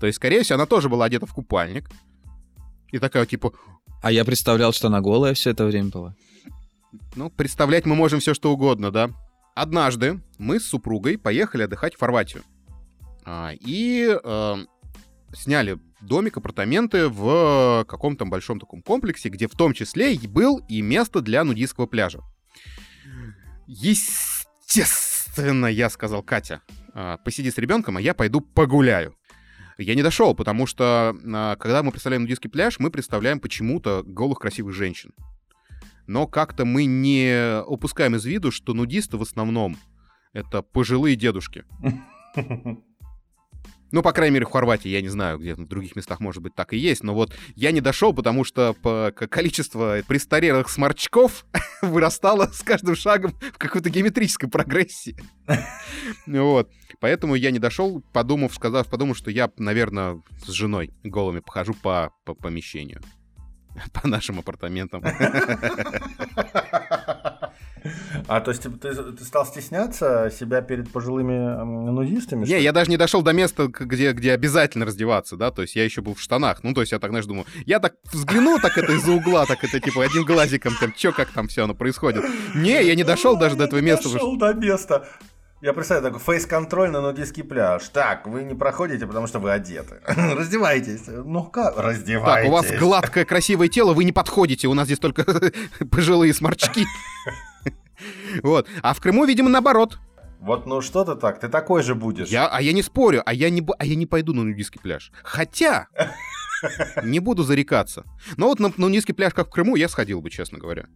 То 0.00 0.06
есть, 0.06 0.16
скорее 0.16 0.42
всего, 0.42 0.54
она 0.54 0.66
тоже 0.66 0.88
была 0.88 1.04
одета 1.04 1.26
в 1.26 1.34
купальник. 1.34 1.90
И 2.92 2.98
такая, 2.98 3.26
типа... 3.26 3.52
А 4.02 4.10
я 4.10 4.24
представлял, 4.24 4.72
что 4.72 4.86
она 4.86 5.02
голая 5.02 5.34
все 5.34 5.50
это 5.50 5.66
время 5.66 5.90
была. 5.90 6.14
Ну, 7.14 7.28
представлять 7.28 7.84
мы 7.84 7.94
можем 7.94 8.20
все 8.20 8.32
что 8.32 8.52
угодно, 8.52 8.90
да? 8.90 9.10
Однажды 9.54 10.20
мы 10.38 10.60
с 10.60 10.66
супругой 10.66 11.18
поехали 11.18 11.64
отдыхать 11.64 11.94
в 11.94 12.00
Хорватию. 12.00 12.42
А, 13.26 13.52
и 13.58 14.08
э, 14.08 14.56
сняли 15.34 15.78
домик, 16.00 16.36
апартаменты 16.36 17.08
в 17.08 17.84
каком-то 17.88 18.24
большом 18.24 18.60
таком 18.60 18.82
комплексе, 18.82 19.30
где 19.30 19.48
в 19.48 19.52
том 19.52 19.72
числе 19.72 20.16
был 20.28 20.58
и 20.68 20.80
место 20.80 21.20
для 21.20 21.42
нудистского 21.42 21.86
пляжа. 21.86 22.20
Естественно, 23.66 25.66
я 25.66 25.90
сказал, 25.90 26.22
Катя, 26.22 26.62
э, 26.94 27.16
посиди 27.24 27.50
с 27.50 27.58
ребенком, 27.58 27.96
а 27.96 28.00
я 28.00 28.14
пойду 28.14 28.40
погуляю. 28.40 29.16
Я 29.76 29.96
не 29.96 30.02
дошел, 30.02 30.34
потому 30.34 30.66
что 30.66 31.14
а, 31.22 31.56
когда 31.56 31.82
мы 31.82 31.90
представляем 31.90 32.22
нудистский 32.22 32.48
пляж, 32.48 32.78
мы 32.78 32.90
представляем 32.90 33.40
почему-то 33.40 34.02
голых 34.06 34.38
красивых 34.38 34.74
женщин. 34.74 35.12
Но 36.06 36.26
как-то 36.26 36.64
мы 36.64 36.86
не 36.86 37.60
упускаем 37.66 38.14
из 38.14 38.24
виду, 38.24 38.52
что 38.52 38.72
нудисты 38.72 39.18
в 39.18 39.22
основном 39.22 39.76
это 40.32 40.62
пожилые 40.62 41.16
дедушки. 41.16 41.64
Ну, 43.92 44.02
по 44.02 44.12
крайней 44.12 44.34
мере, 44.34 44.46
в 44.46 44.50
Хорватии, 44.50 44.88
я 44.88 45.00
не 45.00 45.08
знаю, 45.08 45.38
где 45.38 45.54
в 45.54 45.66
других 45.66 45.94
местах, 45.96 46.20
может 46.20 46.42
быть, 46.42 46.54
так 46.54 46.72
и 46.72 46.76
есть, 46.76 47.04
но 47.04 47.14
вот 47.14 47.34
я 47.54 47.70
не 47.70 47.80
дошел, 47.80 48.12
потому 48.12 48.44
что 48.44 48.74
по 48.74 49.12
количество 49.12 49.98
престарелых 50.06 50.68
сморчков 50.68 51.46
вырастало 51.82 52.46
с 52.52 52.62
каждым 52.62 52.96
шагом 52.96 53.32
в 53.52 53.58
какой-то 53.58 53.90
геометрической 53.90 54.48
прогрессии. 54.48 55.16
Вот. 56.26 56.70
Поэтому 57.00 57.34
я 57.34 57.50
не 57.50 57.58
дошел, 57.58 58.02
подумав, 58.12 58.54
сказав, 58.54 58.88
подумав, 58.88 59.16
что 59.16 59.30
я, 59.30 59.50
наверное, 59.58 60.22
с 60.44 60.50
женой 60.50 60.92
голыми 61.04 61.40
похожу 61.40 61.74
по, 61.74 62.12
по 62.24 62.34
помещению. 62.34 63.00
По 63.92 64.08
нашим 64.08 64.38
апартаментам. 64.38 65.02
А 68.28 68.40
то 68.40 68.50
есть 68.50 68.62
типа, 68.62 68.76
ты, 68.76 68.94
ты 68.94 69.24
стал 69.24 69.46
стесняться 69.46 70.32
себя 70.36 70.60
перед 70.60 70.90
пожилыми 70.90 71.90
нудистами? 71.90 72.44
Не, 72.44 72.60
я 72.60 72.72
даже 72.72 72.90
не 72.90 72.96
дошел 72.96 73.22
до 73.22 73.32
места, 73.32 73.68
где, 73.68 74.12
где 74.12 74.32
обязательно 74.32 74.84
раздеваться, 74.84 75.36
да, 75.36 75.50
то 75.50 75.62
есть 75.62 75.76
я 75.76 75.84
еще 75.84 76.02
был 76.02 76.14
в 76.14 76.20
штанах. 76.20 76.64
Ну, 76.64 76.74
то 76.74 76.80
есть 76.80 76.92
я 76.92 76.98
так, 76.98 77.10
знаешь, 77.10 77.26
думаю, 77.26 77.46
я 77.66 77.78
так 77.78 77.94
взгляну 78.12 78.58
так 78.58 78.76
это 78.78 78.92
из-за 78.92 79.12
угла, 79.12 79.46
так 79.46 79.62
это 79.62 79.78
типа 79.78 80.04
одним 80.04 80.24
глазиком, 80.24 80.74
там, 80.80 80.92
что 80.96 81.12
как 81.12 81.30
там 81.30 81.48
все 81.48 81.64
оно 81.64 81.74
происходит. 81.74 82.24
Не, 82.54 82.82
я 82.82 82.94
не 82.94 83.04
дошел 83.04 83.36
даже 83.36 83.56
до 83.56 83.64
этого 83.64 83.80
места. 83.80 84.10
Дошел 84.12 84.36
до 84.36 84.52
места. 84.54 85.06
Я 85.62 85.72
представляю 85.72 86.12
такой 86.12 86.34
фейс-контроль 86.34 86.90
на 86.90 87.00
нудистский 87.00 87.42
пляж. 87.42 87.88
Так, 87.88 88.26
вы 88.26 88.44
не 88.44 88.54
проходите, 88.54 89.06
потому 89.06 89.26
что 89.26 89.38
вы 89.38 89.52
одеты. 89.52 90.00
Раздевайтесь. 90.06 91.04
Ну 91.06 91.44
как? 91.44 91.78
Раздевайтесь. 91.78 92.42
Так, 92.42 92.46
у 92.46 92.52
вас 92.52 92.70
гладкое, 92.78 93.24
красивое 93.24 93.68
тело, 93.68 93.94
вы 93.94 94.04
не 94.04 94.12
подходите. 94.12 94.68
У 94.68 94.74
нас 94.74 94.86
здесь 94.86 94.98
только 94.98 95.24
пожилые 95.90 96.34
сморчки. 96.34 96.84
Вот. 98.42 98.68
А 98.82 98.94
в 98.94 99.00
Крыму, 99.00 99.24
видимо, 99.24 99.48
наоборот. 99.48 99.98
Вот, 100.40 100.66
ну 100.66 100.80
что 100.80 101.04
ты 101.04 101.14
так? 101.14 101.40
Ты 101.40 101.48
такой 101.48 101.82
же 101.82 101.94
будешь. 101.94 102.28
Я, 102.28 102.48
а 102.48 102.60
я 102.60 102.72
не 102.72 102.82
спорю, 102.82 103.22
а 103.24 103.32
я 103.32 103.50
не, 103.50 103.66
а 103.78 103.86
я 103.86 103.94
не 103.94 104.06
пойду 104.06 104.34
на 104.34 104.44
нудистский 104.44 104.80
пляж. 104.80 105.10
Хотя, 105.22 105.88
не 107.02 107.20
буду 107.20 107.42
зарекаться. 107.42 108.04
Но 108.36 108.48
вот 108.48 108.60
на, 108.60 108.68
на 108.68 108.88
нудистский 108.88 109.14
пляж, 109.14 109.34
как 109.34 109.48
в 109.48 109.50
Крыму, 109.50 109.76
я 109.76 109.88
сходил 109.88 110.20
бы, 110.20 110.30
честно 110.30 110.58
говоря. 110.58 110.86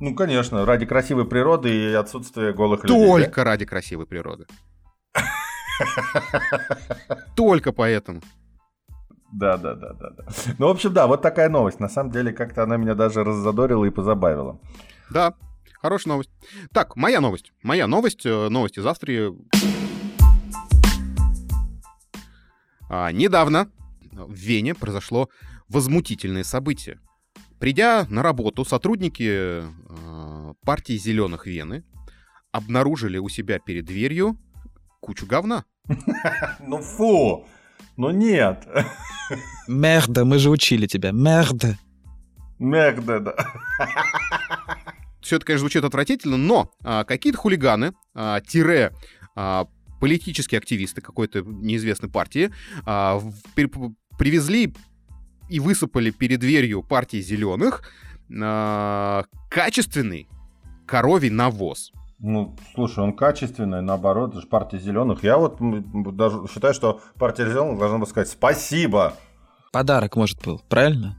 Ну, 0.00 0.14
конечно, 0.14 0.66
ради 0.66 0.86
красивой 0.86 1.26
природы 1.26 1.70
и 1.70 1.94
отсутствия 1.94 2.52
голых 2.52 2.80
Только 2.80 2.94
людей. 2.94 3.24
Только 3.24 3.44
ради 3.44 3.64
красивой 3.64 4.06
природы. 4.06 4.46
Только 7.36 7.72
поэтому. 7.72 8.20
Да, 9.32 9.56
да, 9.56 9.74
да, 9.74 9.92
да, 9.94 10.10
да. 10.10 10.24
Ну, 10.58 10.68
в 10.68 10.70
общем, 10.70 10.92
да, 10.92 11.06
вот 11.06 11.22
такая 11.22 11.48
новость. 11.48 11.80
На 11.80 11.88
самом 11.88 12.10
деле, 12.10 12.32
как-то 12.32 12.64
она 12.64 12.76
меня 12.76 12.94
даже 12.94 13.24
раззадорила 13.24 13.84
и 13.84 13.90
позабавила. 13.90 14.60
Да, 15.10 15.34
Хорошая 15.84 16.12
новость. 16.12 16.30
Так, 16.72 16.96
моя 16.96 17.20
новость. 17.20 17.52
Моя 17.62 17.86
новость, 17.86 18.24
э, 18.24 18.48
новость 18.48 18.78
из 18.78 18.86
Австрии. 18.86 19.34
А, 22.88 23.12
недавно 23.12 23.70
в 24.10 24.32
Вене 24.32 24.74
произошло 24.74 25.28
возмутительное 25.68 26.42
событие. 26.42 27.00
Придя 27.58 28.06
на 28.08 28.22
работу, 28.22 28.64
сотрудники 28.64 29.60
э, 29.60 30.54
партии 30.64 30.96
зеленых 30.96 31.44
Вены 31.44 31.84
обнаружили 32.50 33.18
у 33.18 33.28
себя 33.28 33.58
перед 33.58 33.84
дверью 33.84 34.38
кучу 35.00 35.26
говна. 35.26 35.66
Ну 36.60 36.80
фу! 36.80 37.46
Ну 37.98 38.08
нет! 38.08 38.66
Мерда, 39.68 40.24
мы 40.24 40.38
же 40.38 40.48
учили 40.48 40.86
тебя. 40.86 41.10
Мерда. 41.12 41.76
Мерда, 42.58 43.20
да 43.20 43.36
все 45.24 45.36
это, 45.36 45.46
конечно, 45.46 45.60
звучит 45.60 45.84
отвратительно, 45.84 46.36
но 46.36 46.70
а, 46.82 47.04
какие-то 47.04 47.38
хулиганы, 47.38 47.94
а, 48.14 48.40
тире 48.40 48.92
а, 49.34 49.66
политические 50.00 50.58
активисты 50.58 51.00
какой-то 51.00 51.40
неизвестной 51.40 52.10
партии 52.10 52.52
а, 52.84 53.20
при, 53.54 53.70
привезли 54.18 54.74
и 55.48 55.60
высыпали 55.60 56.10
перед 56.10 56.40
дверью 56.40 56.82
партии 56.82 57.22
зеленых 57.22 57.82
а, 58.30 59.24
качественный 59.50 60.28
коровий 60.86 61.30
навоз. 61.30 61.90
Ну, 62.18 62.54
слушай, 62.74 63.02
он 63.02 63.14
качественный, 63.14 63.80
наоборот, 63.80 64.32
это 64.32 64.42
же 64.42 64.46
партия 64.46 64.78
зеленых. 64.78 65.24
Я 65.24 65.38
вот 65.38 65.58
даже 66.16 66.46
считаю, 66.52 66.74
что 66.74 67.00
партия 67.18 67.46
зеленых 67.46 67.78
должна 67.78 67.96
была 67.96 68.06
сказать 68.06 68.28
спасибо. 68.28 69.14
Подарок, 69.72 70.16
может, 70.16 70.42
был, 70.44 70.62
правильно? 70.68 71.16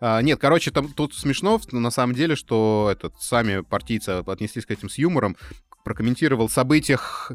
А, 0.00 0.20
нет, 0.22 0.38
короче, 0.40 0.70
там 0.70 0.92
тут 0.92 1.14
смешно, 1.14 1.60
на 1.72 1.90
самом 1.90 2.14
деле, 2.14 2.36
что 2.36 2.88
этот, 2.90 3.14
сами 3.20 3.60
партийцы 3.60 4.22
отнеслись 4.26 4.66
к 4.66 4.70
этим 4.70 4.88
с 4.88 4.98
юмором, 4.98 5.36
прокомментировал 5.84 6.48
событиях 6.48 7.32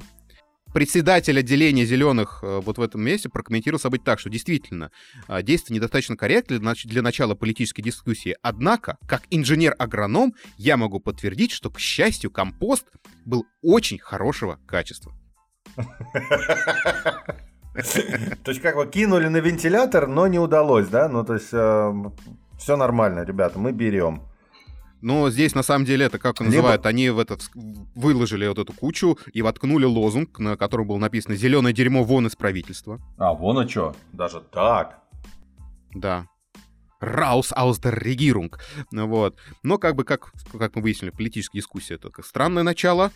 председатель 0.73 1.37
отделения 1.37 1.85
зеленых 1.85 2.39
э, 2.43 2.61
вот 2.63 2.77
в 2.77 2.81
этом 2.81 3.01
месте 3.01 3.29
прокомментировал 3.29 3.79
события 3.79 4.05
так, 4.05 4.19
что 4.19 4.29
действительно 4.29 4.91
а, 5.27 5.41
действия 5.41 5.75
недостаточно 5.75 6.15
корректны 6.15 6.59
для 6.59 7.01
начала 7.01 7.35
политической 7.35 7.81
дискуссии. 7.81 8.35
Однако, 8.41 8.97
как 9.07 9.23
инженер-агроном, 9.29 10.33
я 10.57 10.77
могу 10.77 10.99
подтвердить, 10.99 11.51
что, 11.51 11.69
к 11.69 11.79
счастью, 11.79 12.31
компост 12.31 12.85
был 13.25 13.45
очень 13.61 13.99
хорошего 13.99 14.59
качества. 14.65 15.13
То 17.73 18.51
есть 18.51 18.61
как 18.61 18.75
бы 18.75 18.85
кинули 18.85 19.27
на 19.27 19.37
вентилятор, 19.37 20.07
но 20.07 20.27
не 20.27 20.39
удалось, 20.39 20.87
да? 20.87 21.07
Ну 21.07 21.23
то 21.23 21.35
есть 21.35 21.49
э, 21.53 21.93
все 22.57 22.75
нормально, 22.75 23.23
ребята, 23.23 23.59
мы 23.59 23.71
берем. 23.71 24.23
Но 25.01 25.31
здесь 25.31 25.55
на 25.55 25.63
самом 25.63 25.85
деле 25.85 26.05
это 26.05 26.19
как 26.19 26.39
называют, 26.39 26.81
Либо... 26.81 26.89
они 26.89 27.09
в 27.09 27.19
этот 27.19 27.49
выложили 27.95 28.47
вот 28.47 28.59
эту 28.59 28.71
кучу 28.73 29.17
и 29.33 29.41
воткнули 29.41 29.85
лозунг, 29.85 30.37
на 30.37 30.57
котором 30.57 30.87
было 30.87 30.97
написано 30.97 31.35
"Зеленое 31.35 31.73
дерьмо 31.73 32.03
вон 32.03 32.27
из 32.27 32.35
правительства". 32.35 32.99
А 33.17 33.33
вон 33.33 33.57
а 33.57 33.67
что, 33.67 33.95
даже 34.13 34.41
так? 34.41 34.99
Да. 35.93 36.27
Раус 36.99 37.51
aus 37.51 37.81
der 37.81 37.99
Regierung. 37.99 38.53
Вот. 38.91 39.35
Но 39.63 39.79
как 39.79 39.95
бы, 39.95 40.03
как, 40.03 40.31
как 40.57 40.75
мы 40.75 40.83
выяснили, 40.83 41.09
политическая 41.09 41.57
дискуссия 41.57 41.95
это 41.95 42.11
странное 42.21 42.61
начало, 42.61 43.11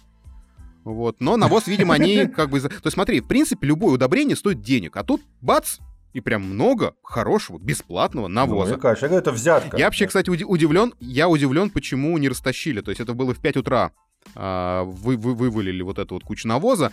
вот. 0.86 1.20
Но 1.20 1.36
навоз, 1.36 1.68
видимо, 1.68 1.96
они 1.96 2.28
как 2.36 2.50
бы... 2.50 2.62
То 2.62 2.70
есть 2.70 2.94
смотри, 2.94 3.20
в 3.20 3.28
принципе, 3.28 3.68
любое 3.68 3.96
удобрение 3.96 4.38
стоит 4.38 4.62
денег, 4.62 4.96
а 4.96 5.04
тут 5.04 5.22
бац, 5.42 5.80
и 6.14 6.22
прям 6.22 6.44
много 6.44 6.94
хорошего, 7.04 7.58
бесплатного 7.58 8.28
навоза. 8.30 8.76
Ну, 8.76 8.80
конечно, 8.80 9.08
это 9.08 9.32
взятка. 9.34 9.76
Я 9.76 9.86
вообще, 9.86 10.08
кстати, 10.08 10.30
удивлен, 10.30 10.94
я 11.02 11.28
удивлен, 11.28 11.70
почему 11.70 12.18
не 12.18 12.30
растащили. 12.30 12.80
То 12.80 12.92
есть 12.92 13.02
это 13.02 13.14
было 13.14 13.34
в 13.34 13.40
5 13.40 13.58
утра. 13.58 13.92
А, 14.36 14.84
вы, 14.84 15.18
вы 15.18 15.34
вывалили 15.34 15.82
вот 15.82 16.00
эту 16.00 16.16
вот 16.16 16.24
кучу 16.24 16.48
навоза, 16.48 16.92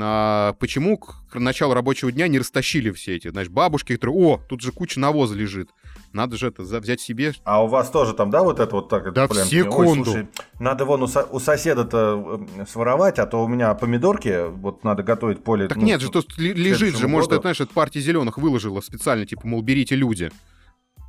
а, 0.00 0.54
почему 0.54 0.98
к 0.98 1.34
началу 1.34 1.74
рабочего 1.74 2.12
дня 2.12 2.28
не 2.28 2.38
растащили 2.38 2.90
все 2.90 3.16
эти, 3.16 3.28
знаешь, 3.28 3.48
бабушки, 3.48 3.94
которые, 3.94 4.16
о, 4.16 4.40
тут 4.48 4.60
же 4.60 4.72
куча 4.72 5.00
навоза 5.00 5.34
лежит. 5.34 5.70
Надо 6.12 6.36
же 6.36 6.48
это 6.48 6.62
взять 6.62 7.00
себе. 7.00 7.32
А 7.44 7.64
у 7.64 7.68
вас 7.68 7.90
тоже 7.90 8.12
там, 8.12 8.30
да, 8.30 8.42
вот 8.42 8.60
это 8.60 8.74
вот 8.74 8.90
так? 8.90 9.12
Да, 9.14 9.26
прям, 9.28 9.46
секунду. 9.46 10.00
Ой, 10.00 10.04
слушай, 10.04 10.28
надо 10.58 10.84
вон 10.84 11.02
у, 11.02 11.06
со- 11.06 11.24
у 11.24 11.40
соседа-то 11.40 12.46
э, 12.58 12.66
своровать, 12.66 13.18
а 13.18 13.26
то 13.26 13.42
у 13.42 13.48
меня 13.48 13.72
помидорки, 13.74 14.50
вот 14.50 14.84
надо 14.84 15.02
готовить 15.02 15.42
поле. 15.42 15.68
Так 15.68 15.78
ну, 15.78 15.84
нет 15.84 16.02
же, 16.02 16.10
тут 16.10 16.36
лежит 16.38 16.96
же, 16.96 17.08
может, 17.08 17.32
это, 17.32 17.40
знаешь, 17.40 17.60
это 17.60 17.72
партия 17.72 18.00
зеленых 18.00 18.36
выложила 18.36 18.80
специально, 18.82 19.24
типа, 19.24 19.46
мол, 19.46 19.62
берите 19.62 19.96
люди. 19.96 20.30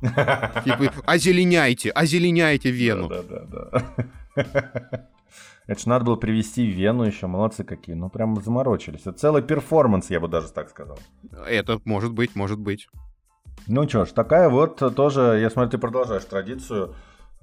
Типа, 0.00 0.92
озеленяйте, 1.06 1.90
озеленяйте 1.90 2.70
Вену. 2.70 3.08
Да, 3.08 3.22
да, 3.22 3.92
да. 4.36 5.08
Это 5.66 5.80
же 5.80 5.88
надо 5.88 6.04
было 6.04 6.16
привести 6.16 6.70
в 6.70 6.74
Вену 6.74 7.04
еще, 7.04 7.26
молодцы 7.26 7.64
какие. 7.64 7.94
Ну, 7.94 8.10
прям 8.10 8.40
заморочились. 8.42 9.02
Это 9.02 9.12
целый 9.12 9.42
перформанс, 9.42 10.10
я 10.10 10.20
бы 10.20 10.28
даже 10.28 10.48
так 10.52 10.68
сказал. 10.68 10.98
Это 11.46 11.80
может 11.84 12.12
быть, 12.12 12.36
может 12.36 12.58
быть. 12.58 12.88
Ну 13.66 13.88
что 13.88 14.04
ж, 14.04 14.10
такая 14.10 14.48
вот 14.50 14.76
тоже, 14.94 15.38
я 15.40 15.48
смотрю, 15.48 15.70
ты 15.70 15.78
продолжаешь 15.78 16.24
традицию. 16.24 16.94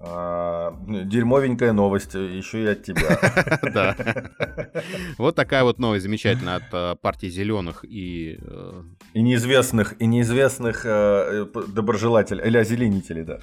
А, 0.04 0.76
дерьмовенькая 0.88 1.74
новость, 1.74 2.16
еще 2.16 2.64
и 2.64 2.68
от 2.68 2.84
тебя. 2.84 3.20
Да. 3.74 3.96
Вот 5.18 5.36
такая 5.36 5.64
вот 5.64 5.80
новость 5.80 6.04
замечательная 6.04 6.56
от 6.56 6.74
э, 6.74 6.96
партии 7.02 7.28
зеленых 7.28 7.86
и... 7.88 8.38
Э, 8.42 8.82
и 9.14 9.22
неизвестных, 9.22 10.02
и 10.02 10.08
неизвестных 10.08 10.82
э, 10.86 11.46
доброжелателей, 11.68 12.44
или 12.46 12.58
озеленителей, 12.58 13.24
да. 13.24 13.40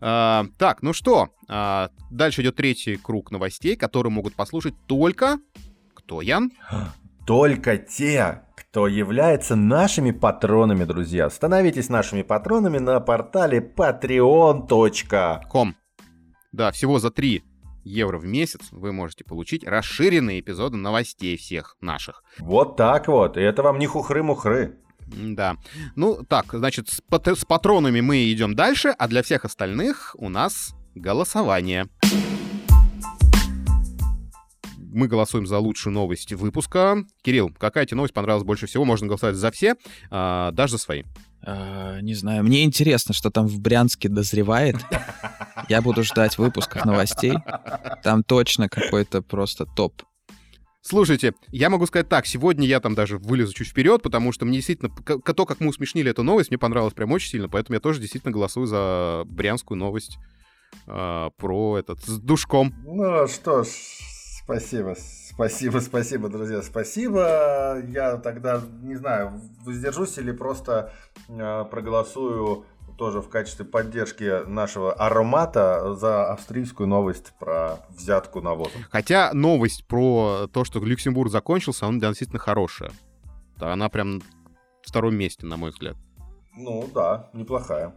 А, 0.00 0.46
так, 0.58 0.82
ну 0.82 0.92
что, 0.92 1.30
а, 1.48 1.88
дальше 2.10 2.42
идет 2.42 2.56
третий 2.56 2.96
круг 2.96 3.30
новостей, 3.30 3.76
которые 3.76 4.12
могут 4.12 4.34
послушать 4.34 4.74
только... 4.86 5.38
Кто, 5.94 6.20
Ян? 6.20 6.50
Только 7.26 7.78
те, 7.78 8.42
кто 8.54 8.86
является 8.86 9.56
нашими 9.56 10.10
патронами, 10.10 10.84
друзья. 10.84 11.30
Становитесь 11.30 11.88
нашими 11.88 12.20
патронами 12.22 12.76
на 12.78 13.00
портале 13.00 13.60
patreon.com. 13.60 15.76
Да, 16.52 16.70
всего 16.70 16.98
за 16.98 17.10
3 17.10 17.42
евро 17.84 18.18
в 18.18 18.24
месяц 18.26 18.60
вы 18.70 18.92
можете 18.92 19.24
получить 19.24 19.64
расширенные 19.64 20.40
эпизоды 20.40 20.76
новостей 20.76 21.36
всех 21.36 21.76
наших. 21.80 22.22
Вот 22.38 22.76
так 22.76 23.08
вот. 23.08 23.36
И 23.36 23.40
это 23.40 23.62
вам 23.62 23.78
не 23.78 23.86
хухры-мухры. 23.86 24.76
Да. 25.06 25.56
Ну, 25.96 26.22
так, 26.28 26.46
значит, 26.52 26.88
с, 26.88 27.00
пат 27.00 27.26
с 27.26 27.44
патронами 27.44 28.00
мы 28.00 28.32
идем 28.32 28.54
дальше, 28.54 28.94
а 28.96 29.08
для 29.08 29.22
всех 29.22 29.44
остальных 29.44 30.14
у 30.18 30.28
нас 30.28 30.74
голосование. 30.94 31.88
Мы 34.92 35.08
голосуем 35.08 35.46
за 35.46 35.58
лучшую 35.58 35.94
новость 35.94 36.32
выпуска. 36.32 37.04
Кирилл, 37.22 37.50
какая 37.58 37.86
тебе 37.86 37.96
новость 37.96 38.12
понравилась 38.12 38.44
больше 38.44 38.66
всего? 38.66 38.84
Можно 38.84 39.06
голосовать 39.06 39.36
за 39.36 39.50
все, 39.50 39.76
а, 40.10 40.50
даже 40.52 40.72
за 40.72 40.78
свои. 40.78 41.04
А, 41.44 42.00
не 42.00 42.14
знаю, 42.14 42.44
мне 42.44 42.62
интересно, 42.62 43.14
что 43.14 43.30
там 43.30 43.46
в 43.46 43.58
Брянске 43.60 44.08
дозревает. 44.08 44.76
Я 45.68 45.80
буду 45.80 46.04
ждать 46.04 46.36
выпусков 46.36 46.84
новостей. 46.84 47.34
Там 48.02 48.22
точно 48.22 48.68
какой-то 48.68 49.22
просто 49.22 49.64
топ. 49.64 50.02
Слушайте, 50.82 51.32
я 51.48 51.70
могу 51.70 51.86
сказать 51.86 52.08
так, 52.08 52.26
сегодня 52.26 52.66
я 52.66 52.80
там 52.80 52.94
даже 52.94 53.16
вылезу 53.16 53.54
чуть 53.54 53.68
вперед, 53.68 54.02
потому 54.02 54.32
что 54.32 54.44
мне 54.44 54.56
действительно, 54.56 54.90
то, 54.90 55.46
как 55.46 55.60
мы 55.60 55.68
усмешнили 55.68 56.10
эту 56.10 56.24
новость, 56.24 56.50
мне 56.50 56.58
понравилось 56.58 56.92
прям 56.92 57.12
очень 57.12 57.30
сильно, 57.30 57.48
поэтому 57.48 57.74
я 57.74 57.80
тоже 57.80 58.00
действительно 58.00 58.32
голосую 58.32 58.66
за 58.66 59.22
брянскую 59.26 59.78
новость 59.78 60.18
э, 60.88 61.30
про 61.36 61.78
этот, 61.78 62.00
с 62.04 62.18
душком. 62.18 62.74
Ну 62.84 63.28
что 63.28 63.62
ж, 63.62 63.68
спасибо, 64.44 64.96
спасибо, 64.96 65.78
спасибо, 65.78 66.28
друзья, 66.28 66.62
спасибо. 66.62 67.80
Я 67.88 68.16
тогда, 68.16 68.62
не 68.82 68.96
знаю, 68.96 69.40
воздержусь 69.64 70.18
или 70.18 70.32
просто 70.32 70.92
э, 71.28 71.64
проголосую 71.70 72.66
тоже 72.98 73.20
в 73.20 73.28
качестве 73.28 73.64
поддержки 73.64 74.46
нашего 74.46 74.92
аромата 74.92 75.94
за 75.94 76.30
австрийскую 76.30 76.86
новость 76.86 77.32
про 77.38 77.78
взятку 77.90 78.40
навоза. 78.40 78.70
Хотя 78.90 79.32
новость 79.32 79.86
про 79.86 80.46
то, 80.52 80.64
что 80.64 80.78
Люксембург 80.78 81.30
закончился, 81.30 81.86
она 81.86 81.98
действительно 81.98 82.38
хорошая. 82.38 82.92
Она 83.58 83.88
прям 83.88 84.20
в 84.20 84.88
втором 84.88 85.16
месте, 85.16 85.46
на 85.46 85.56
мой 85.56 85.70
взгляд. 85.70 85.96
Ну 86.56 86.88
да, 86.94 87.30
неплохая. 87.32 87.94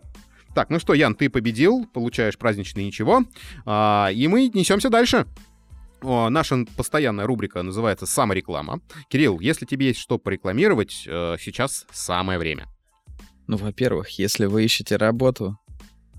Так, 0.53 0.69
ну 0.69 0.79
что, 0.79 0.93
Ян, 0.93 1.15
ты 1.15 1.29
победил, 1.29 1.85
получаешь 1.93 2.37
праздничное 2.37 2.85
ничего, 2.85 3.23
а, 3.65 4.09
и 4.13 4.27
мы 4.27 4.49
несемся 4.53 4.89
дальше. 4.89 5.25
Наша 6.29 6.65
постоянная 6.77 7.25
рубрика 7.25 7.63
называется 7.63 8.05
«Самореклама». 8.05 8.79
Кирилл, 9.09 9.39
если 9.39 9.65
тебе 9.65 9.87
есть 9.87 9.99
что 9.99 10.19
порекламировать, 10.19 11.03
э, 11.07 11.35
сейчас 11.39 11.85
самое 11.91 12.37
время. 12.37 12.67
Ну, 13.47 13.57
во-первых, 13.57 14.09
если 14.19 14.45
вы 14.45 14.63
ищете 14.63 14.97
работу 14.97 15.57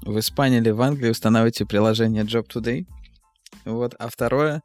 в 0.02 0.18
Испании 0.18 0.58
или 0.58 0.70
в 0.70 0.82
Англии, 0.82 1.10
устанавливайте 1.10 1.66
приложение 1.66 2.24
Job 2.24 2.46
Today. 2.48 2.86
Вот. 3.64 3.94
А 3.98 4.08
второе, 4.08 4.62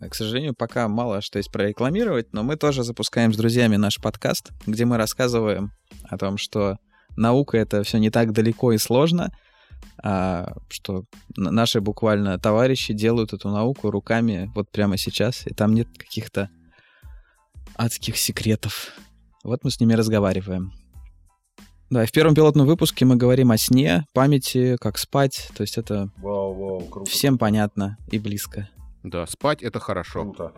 к 0.00 0.14
сожалению, 0.14 0.54
пока 0.54 0.88
мало 0.88 1.20
что 1.20 1.38
есть 1.38 1.52
прорекламировать, 1.52 2.32
но 2.32 2.42
мы 2.42 2.56
тоже 2.56 2.82
запускаем 2.82 3.32
с 3.32 3.36
друзьями 3.36 3.76
наш 3.76 4.00
подкаст, 4.00 4.50
где 4.66 4.84
мы 4.84 4.96
рассказываем 4.96 5.72
о 6.04 6.18
том, 6.18 6.36
что 6.36 6.78
наука— 7.16 7.56
это 7.58 7.82
все 7.84 7.98
не 7.98 8.10
так 8.10 8.32
далеко 8.32 8.72
и 8.72 8.78
сложно, 8.78 9.32
а 10.02 10.54
что 10.68 11.04
наши 11.36 11.80
буквально 11.80 12.38
товарищи 12.38 12.92
делают 12.92 13.32
эту 13.32 13.50
науку 13.50 13.90
руками 13.90 14.50
вот 14.54 14.70
прямо 14.70 14.96
сейчас, 14.96 15.46
и 15.46 15.54
там 15.54 15.74
нет 15.74 15.88
каких-то 15.96 16.50
адских 17.76 18.16
секретов. 18.16 18.92
Вот 19.44 19.64
мы 19.64 19.70
с 19.70 19.80
ними 19.80 19.94
разговариваем. 19.94 20.72
Да, 21.90 22.04
и 22.04 22.06
в 22.06 22.12
первом 22.12 22.34
пилотном 22.34 22.66
выпуске 22.66 23.04
мы 23.04 23.16
говорим 23.16 23.50
о 23.50 23.58
сне, 23.58 24.06
памяти, 24.14 24.76
как 24.80 24.96
спать. 24.96 25.50
То 25.54 25.60
есть 25.60 25.76
это 25.76 26.10
вау, 26.16 26.54
вау, 26.54 26.80
круто. 26.86 27.10
всем 27.10 27.36
понятно 27.36 27.98
и 28.10 28.18
близко. 28.18 28.70
Да, 29.02 29.26
спать 29.26 29.62
это 29.62 29.78
хорошо. 29.78 30.22
Круто. 30.22 30.52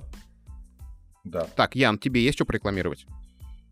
Да. 1.24 1.46
Так, 1.56 1.74
Ян, 1.74 1.98
тебе 1.98 2.22
есть 2.22 2.36
что 2.36 2.44
порекламировать? 2.44 3.06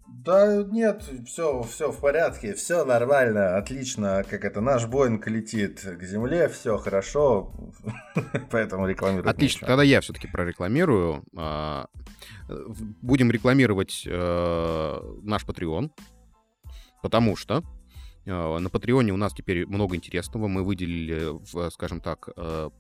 Да 0.06 0.62
нет, 0.62 1.02
все, 1.26 1.62
все 1.62 1.90
в 1.90 2.00
порядке, 2.00 2.54
все 2.54 2.84
нормально, 2.84 3.56
отлично. 3.56 4.24
Как 4.28 4.44
это, 4.44 4.60
наш 4.60 4.86
Боинг 4.86 5.26
летит 5.26 5.80
к 5.80 6.02
земле, 6.02 6.48
все 6.48 6.76
хорошо, 6.78 7.52
поэтому 8.50 8.86
рекламирую. 8.86 9.28
Отлично, 9.28 9.66
тогда 9.66 9.82
я 9.82 10.00
все-таки 10.00 10.28
прорекламирую. 10.28 11.24
А, 11.36 11.86
будем 13.00 13.30
рекламировать 13.30 14.04
э, 14.06 15.00
наш 15.22 15.44
Patreon. 15.44 15.90
Потому 17.02 17.36
что 17.36 17.64
э, 18.24 18.58
на 18.58 18.70
Патреоне 18.70 19.12
у 19.12 19.16
нас 19.16 19.34
теперь 19.34 19.66
много 19.66 19.96
интересного. 19.96 20.46
Мы 20.46 20.62
выделили, 20.62 21.70
скажем 21.70 22.00
так, 22.00 22.28
э, 22.36 22.70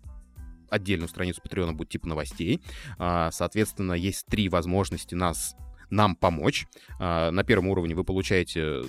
отдельную 0.70 1.08
страницу 1.08 1.42
Патреона 1.42 1.72
будет 1.72 1.90
типа 1.90 2.08
новостей. 2.08 2.62
Э, 2.98 3.30
соответственно, 3.32 3.94
есть 3.94 4.26
три 4.26 4.48
возможности 4.48 5.14
нас 5.14 5.56
нам 5.92 6.16
помочь. 6.16 6.66
На 6.98 7.44
первом 7.44 7.68
уровне 7.68 7.94
вы 7.94 8.04
получаете 8.04 8.82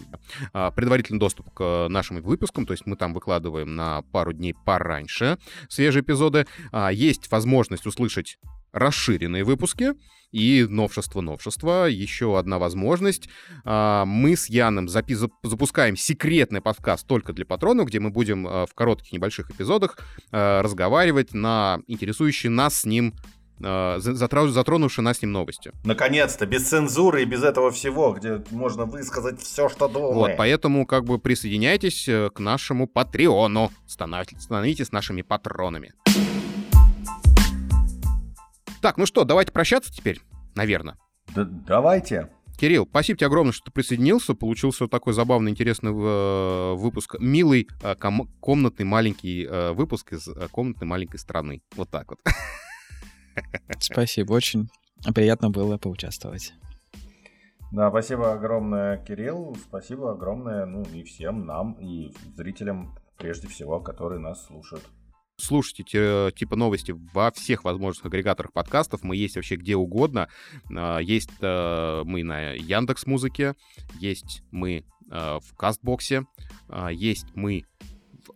предварительный 0.51 1.19
доступ 1.19 1.53
к 1.53 1.87
нашим 1.89 2.21
выпускам, 2.21 2.65
то 2.65 2.73
есть 2.73 2.85
мы 2.85 2.95
там 2.95 3.13
выкладываем 3.13 3.75
на 3.75 4.01
пару 4.11 4.33
дней 4.33 4.55
пораньше 4.65 5.37
свежие 5.69 6.01
эпизоды. 6.01 6.45
Есть 6.91 7.31
возможность 7.31 7.85
услышать 7.85 8.37
расширенные 8.73 9.43
выпуски 9.43 9.93
и 10.33 10.65
новшество-новшество. 10.67 11.85
Еще 11.87 12.37
одна 12.37 12.57
возможность. 12.57 13.29
А, 13.63 14.03
мы 14.03 14.35
с 14.35 14.49
Яном 14.49 14.87
запи- 14.87 15.15
запускаем 15.43 15.95
секретный 15.95 16.59
подкаст 16.59 17.07
только 17.07 17.31
для 17.33 17.45
патронов, 17.45 17.87
где 17.87 17.99
мы 17.99 18.09
будем 18.09 18.47
а, 18.47 18.65
в 18.65 18.73
коротких 18.73 19.13
небольших 19.13 19.51
эпизодах 19.51 19.99
а, 20.31 20.61
разговаривать 20.63 21.33
на 21.33 21.79
интересующие 21.87 22.49
нас 22.49 22.81
с 22.81 22.85
ним 22.85 23.13
затронувшие 23.59 25.03
нас 25.03 25.17
с 25.17 25.21
ним 25.21 25.31
новости. 25.31 25.71
Наконец-то, 25.83 26.45
без 26.45 26.67
цензуры 26.67 27.23
и 27.23 27.25
без 27.25 27.43
этого 27.43 27.71
всего, 27.71 28.13
где 28.13 28.43
можно 28.51 28.85
высказать 28.85 29.41
все, 29.41 29.69
что 29.69 29.87
думаем. 29.87 30.15
Вот, 30.15 30.31
поэтому 30.37 30.85
как 30.85 31.05
бы 31.05 31.19
присоединяйтесь 31.19 32.07
э, 32.07 32.29
к 32.33 32.39
нашему 32.39 32.87
Патреону, 32.87 33.71
становитесь 33.87 34.91
нашими 34.91 35.21
патронами. 35.21 35.93
Так, 38.81 38.97
ну 38.97 39.05
что, 39.05 39.23
давайте 39.23 39.51
прощаться 39.51 39.93
теперь, 39.93 40.19
наверное. 40.55 40.97
Да, 41.33 41.45
давайте. 41.45 42.29
Кирилл, 42.57 42.85
спасибо 42.89 43.17
тебе 43.17 43.27
огромное, 43.27 43.51
что 43.51 43.65
ты 43.65 43.71
присоединился. 43.71 44.35
Получился 44.35 44.87
такой 44.87 45.13
забавный, 45.13 45.51
интересный 45.51 45.91
э, 45.91 46.73
выпуск. 46.75 47.15
Милый, 47.19 47.67
э, 47.81 47.95
ком- 47.95 48.29
комнатный 48.39 48.85
маленький 48.85 49.45
э, 49.45 49.71
выпуск 49.71 50.13
из 50.13 50.27
э, 50.27 50.47
комнатной 50.51 50.87
маленькой 50.87 51.17
страны. 51.17 51.61
Вот 51.75 51.89
так 51.89 52.09
вот. 52.11 52.19
Спасибо, 53.79 54.33
очень 54.33 54.69
приятно 55.13 55.49
было 55.49 55.77
поучаствовать. 55.77 56.53
Да, 57.71 57.89
спасибо 57.89 58.33
огромное, 58.33 58.97
Кирилл. 58.97 59.55
Спасибо 59.55 60.11
огромное, 60.11 60.65
ну 60.65 60.83
и 60.93 61.03
всем 61.03 61.45
нам, 61.45 61.73
и 61.73 62.13
зрителям, 62.35 62.95
прежде 63.17 63.47
всего, 63.47 63.79
которые 63.79 64.19
нас 64.19 64.45
слушают 64.45 64.83
слушайте 65.37 66.31
типа 66.35 66.55
новости 66.55 66.95
во 67.13 67.31
всех 67.31 67.63
возможных 67.63 68.05
агрегаторах 68.05 68.53
подкастов. 68.53 69.03
Мы 69.03 69.15
есть 69.15 69.35
вообще 69.35 69.55
где 69.55 69.75
угодно. 69.75 70.29
А, 70.75 70.99
есть 70.99 71.31
э, 71.41 72.01
мы 72.05 72.23
на 72.23 72.51
Яндекс 72.51 73.05
Музыке, 73.05 73.53
есть 73.99 74.43
мы 74.51 74.85
э, 75.11 75.39
в 75.41 75.55
Кастбоксе, 75.55 76.25
а, 76.69 76.91
есть 76.91 77.27
мы 77.35 77.63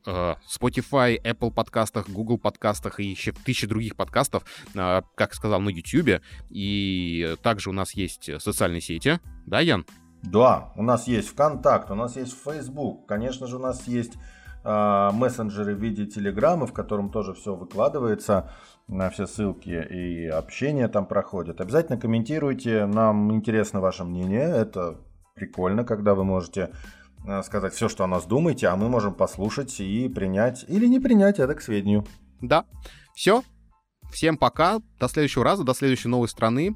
Spotify, 0.08 1.22
Apple 1.22 1.51
подкастах, 1.51 2.10
Google 2.10 2.38
подкастах 2.38 2.99
и 2.99 3.05
еще 3.05 3.32
тысячи 3.32 3.68
других 3.68 3.95
подкастов, 3.95 4.43
а, 4.76 5.03
как 5.16 5.34
сказал, 5.34 5.60
на 5.62 5.70
YouTube. 5.70 6.22
И 6.49 7.36
также 7.43 7.70
у 7.70 7.74
нас 7.74 7.93
есть 7.93 8.30
социальные 8.41 8.82
сети. 8.82 9.20
Да, 9.45 9.60
Ян? 9.60 9.86
Да, 10.24 10.74
у 10.76 10.84
нас 10.84 11.08
есть 11.08 11.30
ВКонтакт, 11.30 11.91
у 11.91 11.95
нас 11.95 12.16
есть 12.16 12.36
Facebook, 12.43 13.05
конечно 13.05 13.47
же, 13.47 13.58
у 13.58 13.60
нас 13.60 13.88
есть 13.88 14.14
а, 14.64 15.12
мессенджеры 15.12 15.76
в 15.76 15.80
виде 15.80 16.05
телеграмма, 16.05 16.68
в 16.68 16.74
котором 16.74 17.12
тоже 17.12 17.34
все 17.34 17.55
выкладывается, 17.55 18.51
на 18.88 19.10
все 19.10 19.28
ссылки 19.28 19.70
и 19.70 20.28
общение 20.28 20.88
там 20.88 21.05
проходит. 21.05 21.62
Обязательно 21.62 21.99
комментируйте, 21.99 22.86
нам 22.86 23.34
интересно 23.34 23.80
ваше 23.80 24.03
мнение, 24.03 24.49
это 24.49 24.97
прикольно, 25.36 25.86
когда 25.86 26.16
вы 26.16 26.24
можете 26.24 26.72
сказать 27.43 27.73
все, 27.73 27.89
что 27.89 28.03
о 28.03 28.07
нас 28.07 28.25
думаете, 28.25 28.67
а 28.67 28.75
мы 28.75 28.89
можем 28.89 29.13
послушать 29.13 29.80
и 29.80 30.07
принять 30.09 30.65
или 30.67 30.88
не 30.88 30.99
принять 30.99 31.39
это 31.39 31.55
к 31.55 31.61
сведению. 31.61 32.05
Да, 32.41 32.65
все. 33.15 33.43
Всем 34.11 34.38
пока, 34.38 34.80
до 34.99 35.07
следующего 35.07 35.43
раза, 35.43 35.63
до 35.63 35.73
следующей 35.73 36.07
новой 36.07 36.30
страны. 36.30 36.75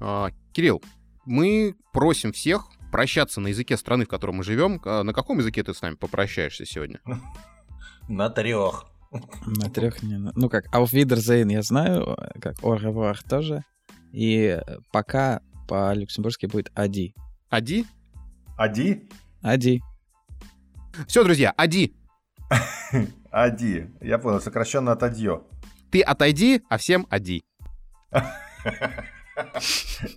А, 0.00 0.30
Кирилл, 0.52 0.82
мы 1.26 1.74
просим 1.92 2.32
всех 2.32 2.68
прощаться 2.90 3.40
на 3.40 3.48
языке 3.48 3.76
страны, 3.76 4.04
в 4.04 4.08
которой 4.08 4.32
мы 4.32 4.44
живем. 4.44 4.80
А 4.84 5.02
на 5.02 5.12
каком 5.12 5.38
языке 5.38 5.62
ты 5.62 5.74
с 5.74 5.82
нами 5.82 5.94
попрощаешься 5.94 6.64
сегодня? 6.64 7.00
На 8.08 8.30
трех. 8.30 8.86
На 9.46 9.70
трех 9.70 10.02
не... 10.02 10.16
Ну 10.16 10.48
как, 10.48 10.66
Auf 10.74 10.92
Wiedersehen 10.92 11.52
я 11.52 11.62
знаю, 11.62 12.16
как 12.40 12.58
Au 12.60 12.78
revoir 12.78 13.16
тоже. 13.28 13.64
И 14.12 14.60
пока 14.92 15.40
по-люксембургски 15.68 16.46
будет 16.46 16.70
Ади. 16.74 17.14
Ади? 17.48 17.86
Ади? 18.56 19.08
Ади. 19.42 19.82
Все, 21.06 21.24
друзья, 21.24 21.52
Ади. 21.56 21.94
Ади. 23.30 23.90
Я 24.00 24.18
понял, 24.18 24.40
сокращенно 24.40 24.92
от 24.92 25.02
Адьё. 25.02 25.42
Ты 25.90 26.00
отойди, 26.02 26.62
а 26.68 26.78
всем 26.78 27.06
Ади. 27.10 27.44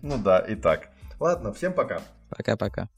Ну 0.02 0.18
да, 0.18 0.40
и 0.40 0.56
так. 0.56 0.90
Ладно, 1.20 1.54
всем 1.54 1.74
пока. 1.74 2.02
Пока-пока. 2.30 2.90